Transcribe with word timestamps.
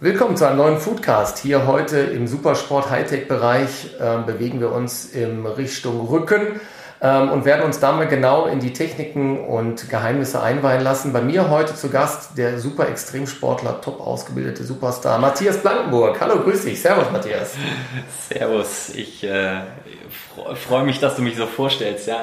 Willkommen 0.00 0.36
zu 0.36 0.46
einem 0.46 0.58
neuen 0.58 0.78
Foodcast. 0.78 1.38
Hier 1.38 1.66
heute 1.66 1.98
im 1.98 2.28
Supersport 2.28 2.88
Hightech-Bereich 2.88 3.96
äh, 3.98 4.18
bewegen 4.24 4.60
wir 4.60 4.70
uns 4.70 5.06
in 5.06 5.44
Richtung 5.44 6.06
Rücken 6.06 6.60
ähm, 7.00 7.32
und 7.32 7.44
werden 7.44 7.64
uns 7.64 7.80
damit 7.80 8.08
genau 8.08 8.46
in 8.46 8.60
die 8.60 8.72
Techniken 8.72 9.44
und 9.44 9.90
Geheimnisse 9.90 10.40
einweihen 10.40 10.84
lassen. 10.84 11.12
Bei 11.12 11.20
mir 11.20 11.50
heute 11.50 11.74
zu 11.74 11.88
Gast 11.88 12.38
der 12.38 12.60
super 12.60 12.88
Extremsportler, 12.88 13.80
top 13.80 13.98
ausgebildete 13.98 14.62
Superstar 14.62 15.18
Matthias 15.18 15.58
Blankenburg. 15.58 16.20
Hallo, 16.20 16.44
grüß 16.44 16.62
dich. 16.62 16.80
Servus, 16.80 17.10
Matthias. 17.10 17.54
Servus. 18.28 18.90
Ich 18.90 19.24
äh, 19.24 19.62
freue 20.54 20.84
mich, 20.84 21.00
dass 21.00 21.16
du 21.16 21.22
mich 21.22 21.36
so 21.36 21.46
vorstellst. 21.46 22.06
Ja. 22.06 22.18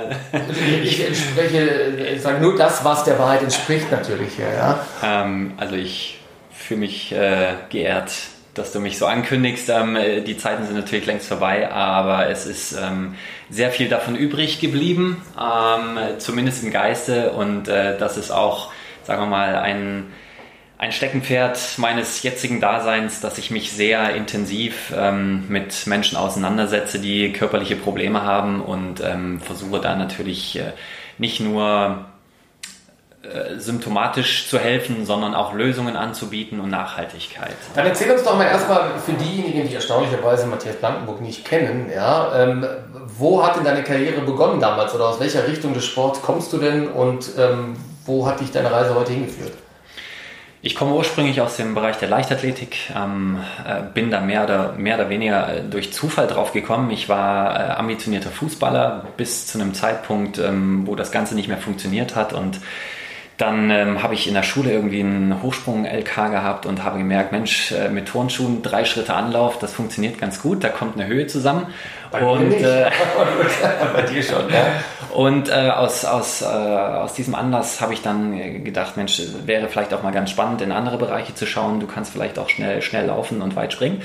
Ich 0.82 1.06
entspreche, 1.06 2.14
ich 2.16 2.22
sage 2.22 2.40
nur 2.40 2.56
das, 2.56 2.86
was 2.86 3.04
der 3.04 3.20
Wahrheit 3.20 3.44
entspricht, 3.44 3.92
natürlich. 3.92 4.38
Ja. 4.38 4.80
Ähm, 5.04 5.56
also 5.58 5.76
ich 5.76 6.22
fühle 6.58 6.80
mich 6.82 7.12
äh, 7.12 7.54
geehrt, 7.70 8.12
dass 8.54 8.72
du 8.72 8.80
mich 8.80 8.98
so 8.98 9.06
ankündigst. 9.06 9.70
Ähm, 9.70 9.98
die 10.26 10.38
Zeiten 10.38 10.66
sind 10.66 10.76
natürlich 10.76 11.06
längst 11.06 11.28
vorbei, 11.28 11.72
aber 11.72 12.30
es 12.30 12.46
ist 12.46 12.74
ähm, 12.74 13.16
sehr 13.50 13.72
viel 13.72 13.90
davon 13.90 14.16
übrig 14.16 14.60
geblieben, 14.60 15.22
ähm, 15.40 16.00
zumindest 16.18 16.64
im 16.64 16.72
Geiste. 16.72 17.32
Und 17.32 17.68
äh, 17.68 17.98
das 17.98 18.18
ist 18.18 18.32
auch, 18.32 18.72
sagen 19.04 19.22
wir 19.22 19.28
mal, 19.28 19.56
ein, 19.58 20.06
ein 20.78 20.92
Steckenpferd 20.92 21.78
meines 21.78 22.24
jetzigen 22.24 22.62
Daseins, 22.62 23.22
dass 23.22 23.38
ich 23.38 23.52
mich 23.52 23.72
sehr 23.72 24.16
intensiv 24.16 24.94
ähm, 24.96 25.46
mit 25.50 25.86
Menschen 25.88 26.18
auseinandersetze, 26.18 27.00
die 27.00 27.32
körperliche 27.34 27.76
Probleme 27.76 28.24
haben 28.24 28.62
und 28.62 29.02
ähm, 29.02 29.40
versuche 29.42 29.82
da 29.82 29.96
natürlich 29.96 30.58
äh, 30.58 30.72
nicht 31.18 31.40
nur 31.40 32.06
äh, 33.26 33.60
symptomatisch 33.60 34.48
zu 34.50 34.60
helfen, 34.60 35.06
sondern 35.06 35.34
auch 35.34 35.54
Lösungen 35.54 35.96
anzubieten 35.96 36.60
und 36.60 36.70
Nachhaltigkeit. 36.70 37.56
Dann 37.76 37.86
erzähl 37.86 38.12
uns 38.12 38.24
doch 38.24 38.38
mal 38.38 38.46
erstmal 38.46 38.92
für 39.06 39.14
diejenigen, 39.14 39.68
die 39.68 39.76
erstaunlicherweise 39.76 40.48
Matthias 40.48 40.76
Blankenburg 40.76 41.22
nicht 41.22 41.46
kennen, 41.46 41.92
ja, 41.94 42.44
ähm, 42.44 42.66
wo 43.18 43.44
hat 43.44 43.56
denn 43.58 43.64
deine 43.64 43.84
Karriere 43.84 44.22
begonnen 44.22 44.60
damals 44.60 44.94
oder 44.96 45.10
aus 45.10 45.20
welcher 45.20 45.48
Richtung 45.48 45.74
des 45.74 45.86
Sports 45.86 46.22
kommst 46.22 46.54
du 46.54 46.58
denn 46.58 46.88
und 46.88 47.30
ähm, 47.38 47.76
wo 48.06 48.28
hat 48.28 48.40
dich 48.40 48.52
deine 48.52 48.72
Reise 48.72 48.96
heute 48.96 49.14
hingeführt? 49.14 49.54
Ich 50.66 50.74
komme 50.74 50.96
ursprünglich 50.96 51.42
aus 51.42 51.58
dem 51.58 51.76
Bereich 51.76 51.98
der 51.98 52.10
Leichtathletik, 52.10 52.90
ähm, 52.96 53.38
äh, 53.68 53.84
bin 53.94 54.10
da 54.10 54.20
mehr 54.20 54.46
oder, 54.46 54.74
mehr 54.74 54.96
oder 54.96 55.10
weniger 55.10 55.58
äh, 55.58 55.62
durch 55.62 55.94
Zufall 55.94 56.26
drauf 56.26 56.54
gekommen. 56.54 56.90
Ich 56.90 57.08
war 57.08 57.56
äh, 57.56 57.74
ambitionierter 57.74 58.32
Fußballer 58.32 59.06
bis 59.16 59.46
zu 59.46 59.60
einem 59.60 59.76
Zeitpunkt, 59.76 60.40
ähm, 60.40 60.88
wo 60.88 60.96
das 60.96 61.12
Ganze 61.12 61.36
nicht 61.36 61.50
mehr 61.50 61.60
funktioniert 61.60 62.16
hat 62.16 62.34
und 62.34 62.60
dann 63.38 63.70
ähm, 63.70 64.02
habe 64.02 64.14
ich 64.14 64.28
in 64.28 64.34
der 64.34 64.44
Schule 64.44 64.72
irgendwie 64.72 65.02
einen 65.02 65.42
Hochsprung-LK 65.44 66.32
gehabt 66.32 66.66
und 66.66 66.84
habe 66.84 66.98
gemerkt, 66.98 67.34
Mensch, 67.34 67.72
äh, 67.74 67.90
mit 67.90 68.08
Turnschuhen 68.08 68.62
drei 68.62 68.86
Schritte 68.86 69.14
Anlauf, 69.14 69.60
das 69.60 69.74
funktioniert 69.74 70.18
ganz 70.18 70.42
gut, 70.42 70.64
da 70.64 70.70
kommt 70.70 70.96
eine 70.96 71.08
Höhe 71.08 71.28
zusammen. 71.28 71.68
Bei 72.12 72.24
und 72.24 72.54
äh, 72.54 72.90
bei 73.94 74.02
dir 74.04 74.24
schon, 74.24 74.50
ja. 74.50 74.84
Und 75.12 75.50
äh, 75.50 75.70
aus, 75.70 76.06
aus, 76.06 76.42
äh, 76.42 76.46
aus 76.46 77.14
diesem 77.14 77.36
Anlass 77.36 77.82
habe 77.82 77.94
ich 77.94 78.02
dann 78.02 78.64
gedacht, 78.64 78.96
Mensch, 78.96 79.22
wäre 79.46 79.68
vielleicht 79.68 79.94
auch 79.94 80.04
mal 80.04 80.12
ganz 80.12 80.30
spannend, 80.30 80.62
in 80.62 80.72
andere 80.72 80.98
Bereiche 80.98 81.36
zu 81.36 81.46
schauen. 81.46 81.82
Du 81.82 81.88
kannst 81.88 82.14
vielleicht 82.14 82.40
auch 82.40 82.48
schnell, 82.48 82.82
schnell 82.82 83.08
laufen 83.08 83.42
und 83.42 83.56
weit 83.58 83.74
springen. 83.74 84.02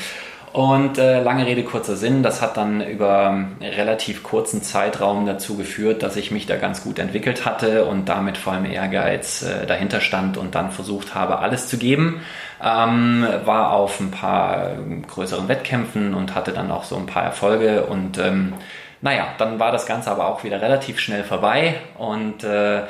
Und 0.52 0.98
äh, 0.98 1.22
lange 1.22 1.46
Rede, 1.46 1.62
kurzer 1.62 1.94
Sinn, 1.94 2.24
das 2.24 2.42
hat 2.42 2.56
dann 2.56 2.80
über 2.84 3.28
einen 3.28 3.56
relativ 3.62 4.24
kurzen 4.24 4.62
Zeitraum 4.62 5.24
dazu 5.24 5.56
geführt, 5.56 6.02
dass 6.02 6.16
ich 6.16 6.32
mich 6.32 6.46
da 6.46 6.56
ganz 6.56 6.82
gut 6.82 6.98
entwickelt 6.98 7.46
hatte 7.46 7.84
und 7.84 8.08
damit 8.08 8.36
vor 8.36 8.54
allem 8.54 8.64
Ehrgeiz 8.64 9.42
äh, 9.42 9.66
dahinter 9.66 10.00
stand 10.00 10.36
und 10.36 10.56
dann 10.56 10.72
versucht 10.72 11.14
habe, 11.14 11.38
alles 11.38 11.68
zu 11.68 11.78
geben. 11.78 12.22
Ähm, 12.62 13.24
war 13.44 13.72
auf 13.72 14.00
ein 14.00 14.10
paar 14.10 14.72
größeren 15.06 15.46
Wettkämpfen 15.46 16.14
und 16.14 16.34
hatte 16.34 16.52
dann 16.52 16.72
auch 16.72 16.82
so 16.82 16.96
ein 16.96 17.06
paar 17.06 17.22
Erfolge. 17.22 17.86
Und 17.86 18.18
ähm, 18.18 18.54
naja, 19.02 19.28
dann 19.38 19.60
war 19.60 19.70
das 19.70 19.86
Ganze 19.86 20.10
aber 20.10 20.26
auch 20.26 20.42
wieder 20.42 20.60
relativ 20.60 20.98
schnell 20.98 21.22
vorbei. 21.22 21.76
Und 21.96 22.42
äh, 22.42 22.82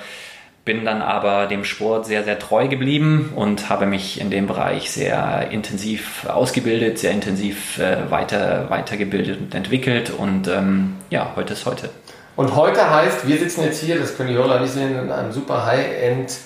bin 0.64 0.84
dann 0.84 1.02
aber 1.02 1.46
dem 1.46 1.64
Sport 1.64 2.06
sehr, 2.06 2.22
sehr 2.24 2.38
treu 2.38 2.68
geblieben 2.68 3.32
und 3.34 3.70
habe 3.70 3.86
mich 3.86 4.20
in 4.20 4.30
dem 4.30 4.46
Bereich 4.46 4.90
sehr 4.90 5.50
intensiv 5.50 6.26
ausgebildet, 6.28 6.98
sehr 6.98 7.12
intensiv 7.12 7.78
äh, 7.78 8.10
weiter, 8.10 8.68
weitergebildet 8.68 9.38
und 9.40 9.54
entwickelt 9.54 10.10
und 10.10 10.48
ähm, 10.48 10.96
ja, 11.08 11.32
heute 11.36 11.54
ist 11.54 11.66
heute. 11.66 11.88
Und 12.36 12.54
heute 12.56 12.90
heißt, 12.90 13.26
wir 13.26 13.38
sitzen 13.38 13.64
jetzt 13.64 13.80
hier, 13.82 13.98
das 13.98 14.16
können 14.16 14.30
die 14.30 14.34
Hörer 14.34 14.60
nicht 14.60 14.72
sehen, 14.72 14.98
in 14.98 15.10
einem 15.10 15.32
super 15.32 15.66
High-End, 15.66 16.38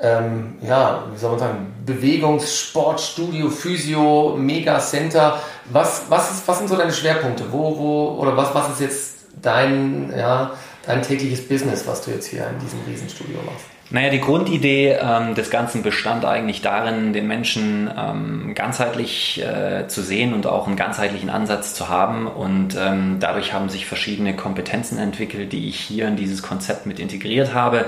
ähm, 0.00 0.56
ja, 0.62 1.04
wie 1.12 1.18
soll 1.18 1.30
man 1.30 1.38
sagen, 1.38 1.74
Bewegungssportstudio, 1.84 3.50
Physio, 3.50 4.36
Mega 4.38 4.78
Center. 4.78 5.40
Was, 5.70 6.04
was, 6.08 6.30
ist, 6.30 6.48
was 6.48 6.58
sind 6.58 6.68
so 6.68 6.76
deine 6.76 6.92
Schwerpunkte? 6.92 7.44
Wo, 7.50 7.76
wo, 7.76 8.20
oder 8.20 8.36
was, 8.36 8.54
was 8.54 8.70
ist 8.70 8.80
jetzt 8.80 9.16
dein, 9.42 10.12
ja, 10.16 10.52
dein 10.90 11.02
tägliches 11.02 11.46
Business, 11.46 11.86
was 11.86 12.04
du 12.04 12.10
jetzt 12.10 12.26
hier 12.26 12.46
in 12.48 12.58
diesem 12.58 12.80
Riesenstudio 12.86 13.38
machst? 13.46 13.66
Naja, 13.92 14.10
die 14.10 14.20
Grundidee 14.20 14.96
ähm, 15.00 15.34
des 15.34 15.50
Ganzen 15.50 15.82
bestand 15.82 16.24
eigentlich 16.24 16.62
darin, 16.62 17.12
den 17.12 17.26
Menschen 17.26 17.90
ähm, 17.96 18.52
ganzheitlich 18.54 19.42
äh, 19.42 19.88
zu 19.88 20.02
sehen 20.02 20.32
und 20.32 20.46
auch 20.46 20.68
einen 20.68 20.76
ganzheitlichen 20.76 21.28
Ansatz 21.28 21.74
zu 21.74 21.88
haben. 21.88 22.28
Und 22.28 22.76
ähm, 22.78 23.16
dadurch 23.18 23.52
haben 23.52 23.68
sich 23.68 23.86
verschiedene 23.86 24.36
Kompetenzen 24.36 24.96
entwickelt, 24.96 25.52
die 25.52 25.68
ich 25.68 25.80
hier 25.80 26.06
in 26.06 26.16
dieses 26.16 26.40
Konzept 26.40 26.86
mit 26.86 27.00
integriert 27.00 27.52
habe. 27.52 27.86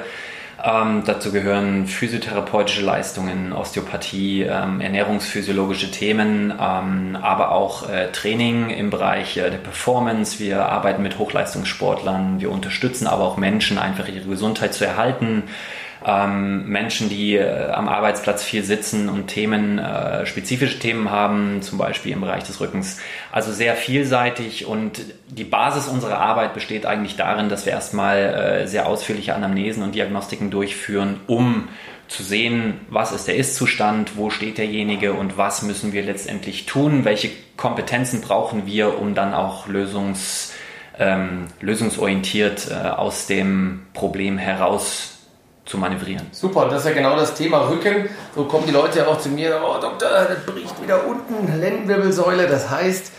Ähm, 0.65 1.03
dazu 1.05 1.33
gehören 1.33 1.87
physiotherapeutische 1.89 2.83
Leistungen, 2.83 3.53
Osteopathie, 3.53 4.43
ähm, 4.43 4.81
ernährungsphysiologische 4.81 5.91
Themen, 5.91 6.53
ähm, 6.53 7.19
aber 7.21 7.51
auch 7.51 7.89
äh, 7.91 8.13
Training 8.13 8.71
im 8.71 8.89
Bereich 8.89 9.37
äh, 9.37 9.51
der 9.51 9.59
Performance. 9.59 10.39
Wir 10.39 10.67
arbeiten 10.67 11.03
mit 11.03 11.19
Hochleistungssportlern, 11.19 12.41
wir 12.41 12.53
unterstützen 12.53 13.09
aber 13.09 13.25
auch 13.25 13.37
Menschen, 13.37 13.77
einfach 13.77 14.07
ihre 14.09 14.29
Gesundheit 14.29 14.73
zu 14.73 14.87
erhalten 14.87 15.45
ähm, 16.07 16.69
Menschen, 16.69 17.09
die 17.09 17.37
äh, 17.37 17.71
am 17.71 17.89
Arbeitsplatz 17.89 18.43
viel 18.43 18.65
sitzen 18.65 19.09
und 19.09 19.29
Themen, 19.29 19.79
äh, 19.79 20.27
spezifische 20.27 20.79
Themen 20.79 21.11
haben, 21.11 21.63
zum 21.63 21.79
Beispiel 21.79 22.13
im 22.13 22.21
Bereich 22.21 22.45
des 22.45 22.61
Rückens. 22.61 22.99
Also 23.31 23.53
sehr 23.53 23.75
vielseitig 23.75 24.67
und 24.67 25.01
die 25.29 25.45
Basis 25.45 25.89
unserer 25.89 26.19
Arbeit 26.19 26.55
besteht 26.55 26.87
eigentlich 26.87 27.17
darin, 27.17 27.49
dass 27.49 27.67
wir 27.67 27.73
erstmal 27.73 28.19
äh, 28.19 28.67
sehr 28.67 28.87
ausführliche 28.87 29.35
Anamnesen 29.35 29.83
und 29.83 29.95
Diagnostiken 29.95 30.51
durchführen, 30.51 31.21
um 31.27 31.69
zu 32.09 32.23
sehen, 32.23 32.81
was 32.91 33.13
ist 33.13 33.27
der 33.27 33.37
Ist-Zustand, 33.37 34.17
wo 34.17 34.29
steht 34.29 34.59
derjenige 34.59 35.15
und 35.15 35.39
was 35.39 35.63
müssen 35.63 35.93
wir 35.93 36.03
letztendlich 36.03 36.67
tun, 36.67 37.05
welche 37.05 37.31
Kompetenzen 37.57 38.21
brauchen 38.21 38.67
wir, 38.67 38.99
um 38.99 39.15
dann 39.15 39.33
auch 39.33 39.67
Lösungs, 39.67 40.53
ähm, 40.99 41.47
lösungsorientiert 41.61 42.69
äh, 42.71 42.89
aus 42.89 43.27
dem 43.27 43.87
Problem 43.95 44.37
heraus 44.37 45.22
zu 45.65 45.79
manövrieren. 45.79 46.27
Super, 46.33 46.69
das 46.69 46.81
ist 46.81 46.89
ja 46.89 46.95
genau 46.95 47.17
das 47.17 47.35
Thema 47.35 47.69
Rücken. 47.69 48.09
So 48.35 48.45
kommen 48.45 48.67
die 48.67 48.73
Leute 48.73 49.01
ja 49.01 49.07
auch 49.07 49.19
zu 49.19 49.29
mir, 49.29 49.61
oh 49.65 49.81
Doktor, 49.81 50.09
das 50.09 50.45
bricht 50.45 50.83
wieder 50.83 51.07
unten, 51.07 51.61
Lendenwirbelsäule. 51.61 52.47
Das 52.47 52.71
heißt, 52.71 53.13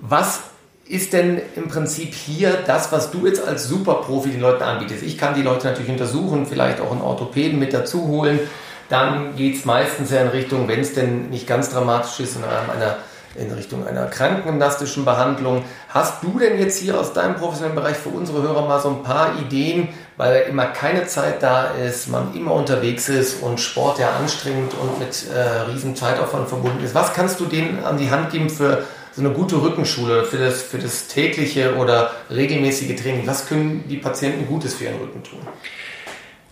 was 0.00 0.40
ist 0.86 1.12
denn 1.12 1.40
im 1.56 1.68
Prinzip 1.68 2.14
hier 2.14 2.58
das, 2.66 2.92
was 2.92 3.10
du 3.10 3.26
jetzt 3.26 3.46
als 3.46 3.68
Superprofi 3.68 4.30
den 4.30 4.40
Leuten 4.40 4.62
anbietest? 4.62 5.02
Ich 5.02 5.18
kann 5.18 5.34
die 5.34 5.42
Leute 5.42 5.66
natürlich 5.68 5.90
untersuchen, 5.90 6.46
vielleicht 6.46 6.80
auch 6.80 6.90
einen 6.90 7.02
Orthopäden 7.02 7.58
mit 7.58 7.72
dazu 7.72 8.06
holen. 8.08 8.40
Dann 8.88 9.36
geht 9.36 9.56
es 9.56 9.64
meistens 9.64 10.10
ja 10.10 10.22
in 10.22 10.28
Richtung, 10.28 10.66
wenn 10.68 10.80
es 10.80 10.94
denn 10.94 11.30
nicht 11.30 11.46
ganz 11.46 11.70
dramatisch 11.70 12.20
ist, 12.20 12.36
in 12.36 12.42
einer 12.44 12.96
in 13.34 13.52
Richtung 13.52 13.86
einer 13.86 14.06
krankengymnastischen 14.06 15.04
Behandlung. 15.04 15.64
Hast 15.88 16.22
du 16.22 16.38
denn 16.38 16.58
jetzt 16.58 16.78
hier 16.78 16.98
aus 16.98 17.12
deinem 17.12 17.36
professionellen 17.36 17.76
Bereich 17.76 17.96
für 17.96 18.08
unsere 18.08 18.42
Hörer 18.42 18.66
mal 18.66 18.80
so 18.80 18.90
ein 18.90 19.02
paar 19.02 19.38
Ideen, 19.40 19.88
weil 20.16 20.42
immer 20.48 20.66
keine 20.66 21.06
Zeit 21.06 21.42
da 21.42 21.68
ist, 21.68 22.08
man 22.08 22.34
immer 22.34 22.52
unterwegs 22.54 23.08
ist 23.08 23.42
und 23.42 23.60
Sport 23.60 23.98
ja 23.98 24.10
anstrengend 24.18 24.74
und 24.74 24.98
mit 24.98 25.26
äh, 25.32 25.70
riesen 25.70 25.94
Zeitaufwand 25.94 26.48
verbunden 26.48 26.84
ist. 26.84 26.94
Was 26.94 27.12
kannst 27.12 27.38
du 27.40 27.46
denen 27.46 27.84
an 27.84 27.98
die 27.98 28.10
Hand 28.10 28.30
geben 28.30 28.50
für 28.50 28.84
so 29.12 29.22
eine 29.22 29.30
gute 29.30 29.60
Rückenschule, 29.60 30.24
für 30.24 30.38
das, 30.38 30.62
für 30.62 30.78
das 30.78 31.06
tägliche 31.08 31.76
oder 31.76 32.10
regelmäßige 32.30 33.00
Training? 33.00 33.26
Was 33.26 33.46
können 33.46 33.84
die 33.88 33.96
Patienten 33.96 34.46
Gutes 34.46 34.74
für 34.74 34.84
ihren 34.84 34.98
Rücken 34.98 35.22
tun? 35.22 35.40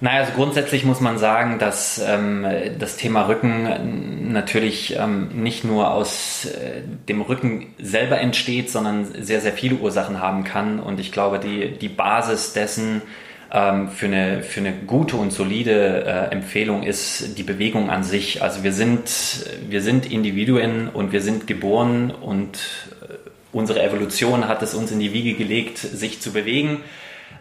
Naja, 0.00 0.20
also 0.20 0.32
grundsätzlich 0.34 0.84
muss 0.84 1.00
man 1.00 1.18
sagen, 1.18 1.58
dass 1.58 1.98
ähm, 1.98 2.46
das 2.78 2.96
Thema 2.96 3.26
Rücken 3.26 4.30
natürlich 4.32 4.96
ähm, 4.96 5.42
nicht 5.42 5.64
nur 5.64 5.90
aus 5.90 6.44
äh, 6.44 6.82
dem 7.08 7.20
Rücken 7.20 7.74
selber 7.80 8.20
entsteht, 8.20 8.70
sondern 8.70 9.06
sehr, 9.24 9.40
sehr 9.40 9.52
viele 9.52 9.74
Ursachen 9.76 10.20
haben 10.20 10.44
kann. 10.44 10.78
Und 10.78 11.00
ich 11.00 11.10
glaube, 11.10 11.40
die, 11.40 11.76
die 11.76 11.88
Basis 11.88 12.52
dessen 12.52 13.02
ähm, 13.52 13.88
für, 13.88 14.06
eine, 14.06 14.42
für 14.44 14.60
eine 14.60 14.72
gute 14.72 15.16
und 15.16 15.32
solide 15.32 16.04
äh, 16.04 16.32
Empfehlung 16.32 16.84
ist 16.84 17.36
die 17.36 17.42
Bewegung 17.42 17.90
an 17.90 18.04
sich. 18.04 18.40
Also 18.40 18.62
wir 18.62 18.72
sind, 18.72 19.10
wir 19.68 19.80
sind 19.80 20.10
Individuen 20.10 20.88
und 20.88 21.10
wir 21.10 21.22
sind 21.22 21.48
geboren 21.48 22.12
und 22.12 22.58
äh, 23.02 23.14
unsere 23.52 23.82
Evolution 23.82 24.46
hat 24.46 24.62
es 24.62 24.74
uns 24.74 24.92
in 24.92 25.00
die 25.00 25.12
Wiege 25.12 25.34
gelegt, 25.34 25.78
sich 25.78 26.20
zu 26.20 26.32
bewegen. 26.32 26.82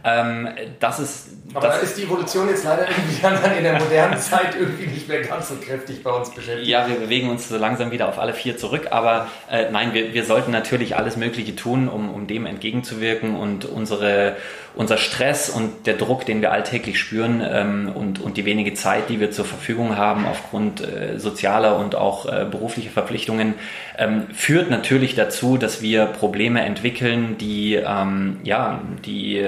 Ähm, 0.03 0.50
das 0.80 1.00
ist, 1.00 1.27
Aber 1.54 1.68
das 1.68 1.78
da 1.78 1.82
ist 1.84 1.98
die 1.98 2.04
Evolution 2.04 2.50
jetzt 2.50 2.66
leider 2.66 2.88
irgendwie 2.90 3.22
dann 3.22 3.58
in 3.58 3.64
der 3.64 3.80
modernen 3.80 4.18
Zeit 4.20 4.56
irgendwie 4.60 4.88
nicht 4.88 5.08
mehr 5.08 5.22
ganz 5.22 5.50
so 5.50 5.56
kräftig 5.56 6.04
bei 6.04 6.12
uns 6.12 6.30
beschäftigt. 6.30 6.68
Ja, 6.68 6.88
wir 6.88 6.96
bewegen 6.96 7.30
uns 7.30 7.48
so 7.48 7.58
langsam 7.58 7.92
wieder 7.92 8.10
auf 8.10 8.20
alle 8.20 8.34
vier 8.34 8.58
zurück, 8.58 8.88
aber 8.92 9.28
äh, 9.50 9.72
nein, 9.72 9.94
wir, 9.94 10.14
wir 10.14 10.26
sollten 10.26 10.52
natürlich 10.52 10.96
alles 10.98 11.16
Mögliche 11.16 11.56
tun, 11.56 11.88
um, 11.88 12.14
um 12.14 12.28
dem 12.28 12.46
entgegenzuwirken 12.46 13.36
und 13.36 13.64
unsere, 13.66 14.36
unser 14.76 14.98
Stress 14.98 15.50
und 15.50 15.88
der 15.88 15.94
Druck, 15.96 16.26
den 16.26 16.42
wir 16.42 16.52
alltäglich 16.52 17.00
spüren 17.00 17.42
ähm, 17.50 17.92
und, 17.96 18.20
und 18.20 18.36
die 18.36 18.46
wenige 18.46 18.74
Zeit, 18.74 19.10
die 19.10 19.22
wir 19.22 19.32
zur 19.32 19.46
Verfügung 19.46 19.96
haben 19.96 20.26
aufgrund 20.26 20.82
äh, 20.82 21.18
sozialer 21.18 21.78
und 21.78 21.96
auch 21.96 22.26
äh, 22.26 22.46
beruflicher 22.50 22.92
Verpflichtungen, 22.92 23.54
ähm, 23.98 24.28
führt 24.34 24.70
natürlich 24.70 25.16
dazu, 25.16 25.58
dass 25.58 25.82
wir 25.82 26.08
Probleme 26.08 26.62
entwickeln, 26.62 27.38
die, 27.38 27.76
ähm, 27.76 28.42
ja, 28.44 28.82
die 29.06 29.46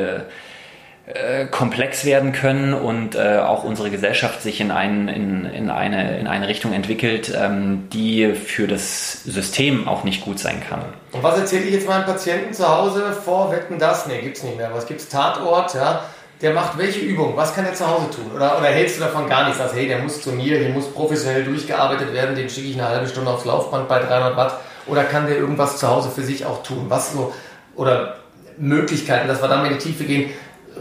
äh, 1.09 1.47
komplex 1.47 2.05
werden 2.05 2.33
können 2.33 2.75
und 2.75 3.15
äh, 3.15 3.39
auch 3.39 3.63
unsere 3.63 3.89
Gesellschaft 3.89 4.43
sich 4.43 4.61
in, 4.61 4.69
ein, 4.69 5.07
in, 5.07 5.43
in, 5.45 5.71
eine, 5.71 6.19
in 6.19 6.27
eine 6.27 6.47
Richtung 6.47 6.71
entwickelt, 6.71 7.33
ähm, 7.35 7.87
die 7.91 8.35
für 8.35 8.67
das 8.67 9.23
System 9.23 9.87
auch 9.87 10.03
nicht 10.03 10.23
gut 10.23 10.37
sein 10.37 10.61
kann. 10.61 10.83
Und 11.11 11.23
was 11.23 11.39
erzähle 11.39 11.63
ich 11.63 11.73
jetzt 11.73 11.87
meinen 11.87 12.05
Patienten 12.05 12.53
zu 12.53 12.67
Hause 12.67 13.11
vor 13.11 13.51
Wetten 13.51 13.79
das? 13.79 14.05
Nee, 14.05 14.21
gibt's 14.21 14.43
nicht 14.43 14.55
mehr. 14.55 14.69
Was 14.71 14.85
gibt's? 14.85 15.09
Tatort, 15.09 15.73
ja. 15.73 16.03
Der 16.43 16.53
macht 16.53 16.77
welche 16.77 16.99
Übung? 16.99 17.35
Was 17.35 17.55
kann 17.55 17.65
er 17.65 17.73
zu 17.73 17.87
Hause 17.87 18.11
tun? 18.11 18.31
Oder, 18.35 18.59
oder 18.59 18.67
hältst 18.67 18.97
du 18.97 19.03
davon 19.03 19.27
gar 19.27 19.45
nichts? 19.45 19.57
Sagst, 19.57 19.73
hey, 19.73 19.87
der 19.87 19.97
muss 19.97 20.21
zu 20.21 20.31
mir, 20.31 20.59
hier 20.59 20.69
muss 20.69 20.93
professionell 20.93 21.43
durchgearbeitet 21.43 22.13
werden, 22.13 22.35
den 22.35 22.51
schicke 22.51 22.67
ich 22.67 22.79
eine 22.79 22.87
halbe 22.87 23.07
Stunde 23.07 23.31
aufs 23.31 23.45
Laufband 23.45 23.87
bei 23.87 23.97
300 23.97 24.37
Watt. 24.37 24.59
Oder 24.85 25.05
kann 25.05 25.25
der 25.25 25.37
irgendwas 25.37 25.77
zu 25.77 25.87
Hause 25.87 26.11
für 26.11 26.21
sich 26.21 26.45
auch 26.45 26.61
tun? 26.61 26.85
Was 26.87 27.13
so, 27.13 27.33
oder 27.75 28.17
Möglichkeiten, 28.59 29.27
dass 29.27 29.41
wir 29.41 29.47
da 29.47 29.57
mal 29.57 29.71
in 29.71 29.73
die 29.73 29.79
Tiefe 29.79 30.03
gehen 30.03 30.29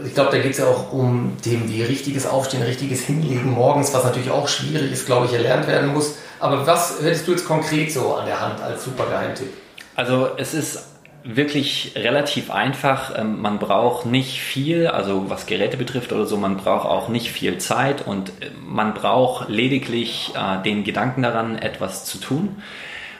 ich 0.05 0.13
glaube, 0.13 0.31
da 0.31 0.39
geht 0.39 0.51
es 0.51 0.57
ja 0.57 0.65
auch 0.65 0.91
um 0.91 1.37
Themen 1.41 1.69
wie 1.69 1.83
richtiges 1.83 2.25
Aufstehen, 2.25 2.63
richtiges 2.63 3.01
Hinlegen 3.01 3.51
morgens, 3.51 3.93
was 3.93 4.03
natürlich 4.03 4.31
auch 4.31 4.47
schwierig 4.47 4.91
ist, 4.91 5.05
glaube 5.05 5.25
ich, 5.25 5.33
erlernt 5.33 5.67
werden 5.67 5.93
muss. 5.93 6.15
Aber 6.39 6.65
was 6.65 7.01
hättest 7.01 7.27
du 7.27 7.31
jetzt 7.31 7.45
konkret 7.45 7.91
so 7.91 8.15
an 8.15 8.25
der 8.25 8.39
Hand 8.39 8.61
als 8.61 8.83
super 8.83 9.05
Geheimtipp? 9.05 9.49
Also 9.95 10.29
es 10.37 10.53
ist 10.53 10.85
wirklich 11.23 11.93
relativ 11.95 12.49
einfach. 12.51 13.17
Ähm, 13.17 13.41
man 13.41 13.59
braucht 13.59 14.05
nicht 14.05 14.39
viel, 14.39 14.87
also 14.87 15.29
was 15.29 15.45
Geräte 15.45 15.77
betrifft 15.77 16.13
oder 16.13 16.25
so, 16.25 16.37
man 16.37 16.57
braucht 16.57 16.87
auch 16.87 17.09
nicht 17.09 17.31
viel 17.31 17.57
Zeit 17.57 18.05
und 18.05 18.29
äh, 18.41 18.49
man 18.65 18.93
braucht 18.93 19.49
lediglich 19.49 20.31
äh, 20.35 20.63
den 20.63 20.83
Gedanken 20.83 21.23
daran, 21.23 21.57
etwas 21.57 22.05
zu 22.05 22.19
tun. 22.19 22.61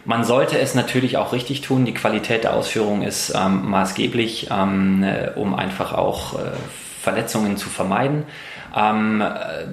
Man 0.05 0.23
sollte 0.23 0.57
es 0.57 0.75
natürlich 0.75 1.17
auch 1.17 1.33
richtig 1.33 1.61
tun. 1.61 1.85
Die 1.85 1.93
Qualität 1.93 2.43
der 2.43 2.53
Ausführung 2.53 3.01
ist 3.01 3.33
ähm, 3.35 3.69
maßgeblich, 3.69 4.49
ähm, 4.51 5.03
äh, 5.03 5.31
um 5.35 5.53
einfach 5.53 5.93
auch 5.93 6.35
äh, 6.35 6.51
Verletzungen 7.01 7.57
zu 7.57 7.69
vermeiden. 7.69 8.23
Ähm, 8.75 9.21
äh, 9.21 9.65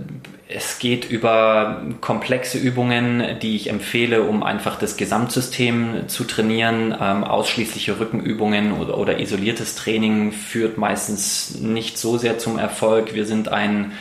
es 0.48 0.78
geht 0.78 1.10
über 1.10 1.82
komplexe 2.00 2.56
Übungen, 2.58 3.38
die 3.42 3.56
ich 3.56 3.68
empfehle, 3.68 4.22
um 4.22 4.44
einfach 4.44 4.78
das 4.78 4.96
Gesamtsystem 4.96 6.08
zu 6.08 6.24
trainieren. 6.24 6.94
Ähm, 7.00 7.24
ausschließliche 7.24 7.98
Rückenübungen 7.98 8.72
oder, 8.72 8.96
oder, 8.96 9.18
isoliertes 9.18 9.74
Training 9.74 10.30
führt 10.30 10.78
meistens 10.78 11.58
nicht 11.60 11.98
so 11.98 12.16
sehr 12.16 12.38
zum 12.38 12.58
Erfolg. 12.58 13.14
Wir 13.14 13.26
sind 13.26 13.48
ein 13.48 13.92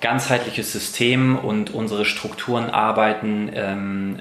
ganzheitliches 0.00 0.72
System 0.72 1.36
und 1.36 1.74
unsere 1.74 2.04
Strukturen 2.04 2.70
arbeiten 2.70 3.50
ähm, 3.52 4.16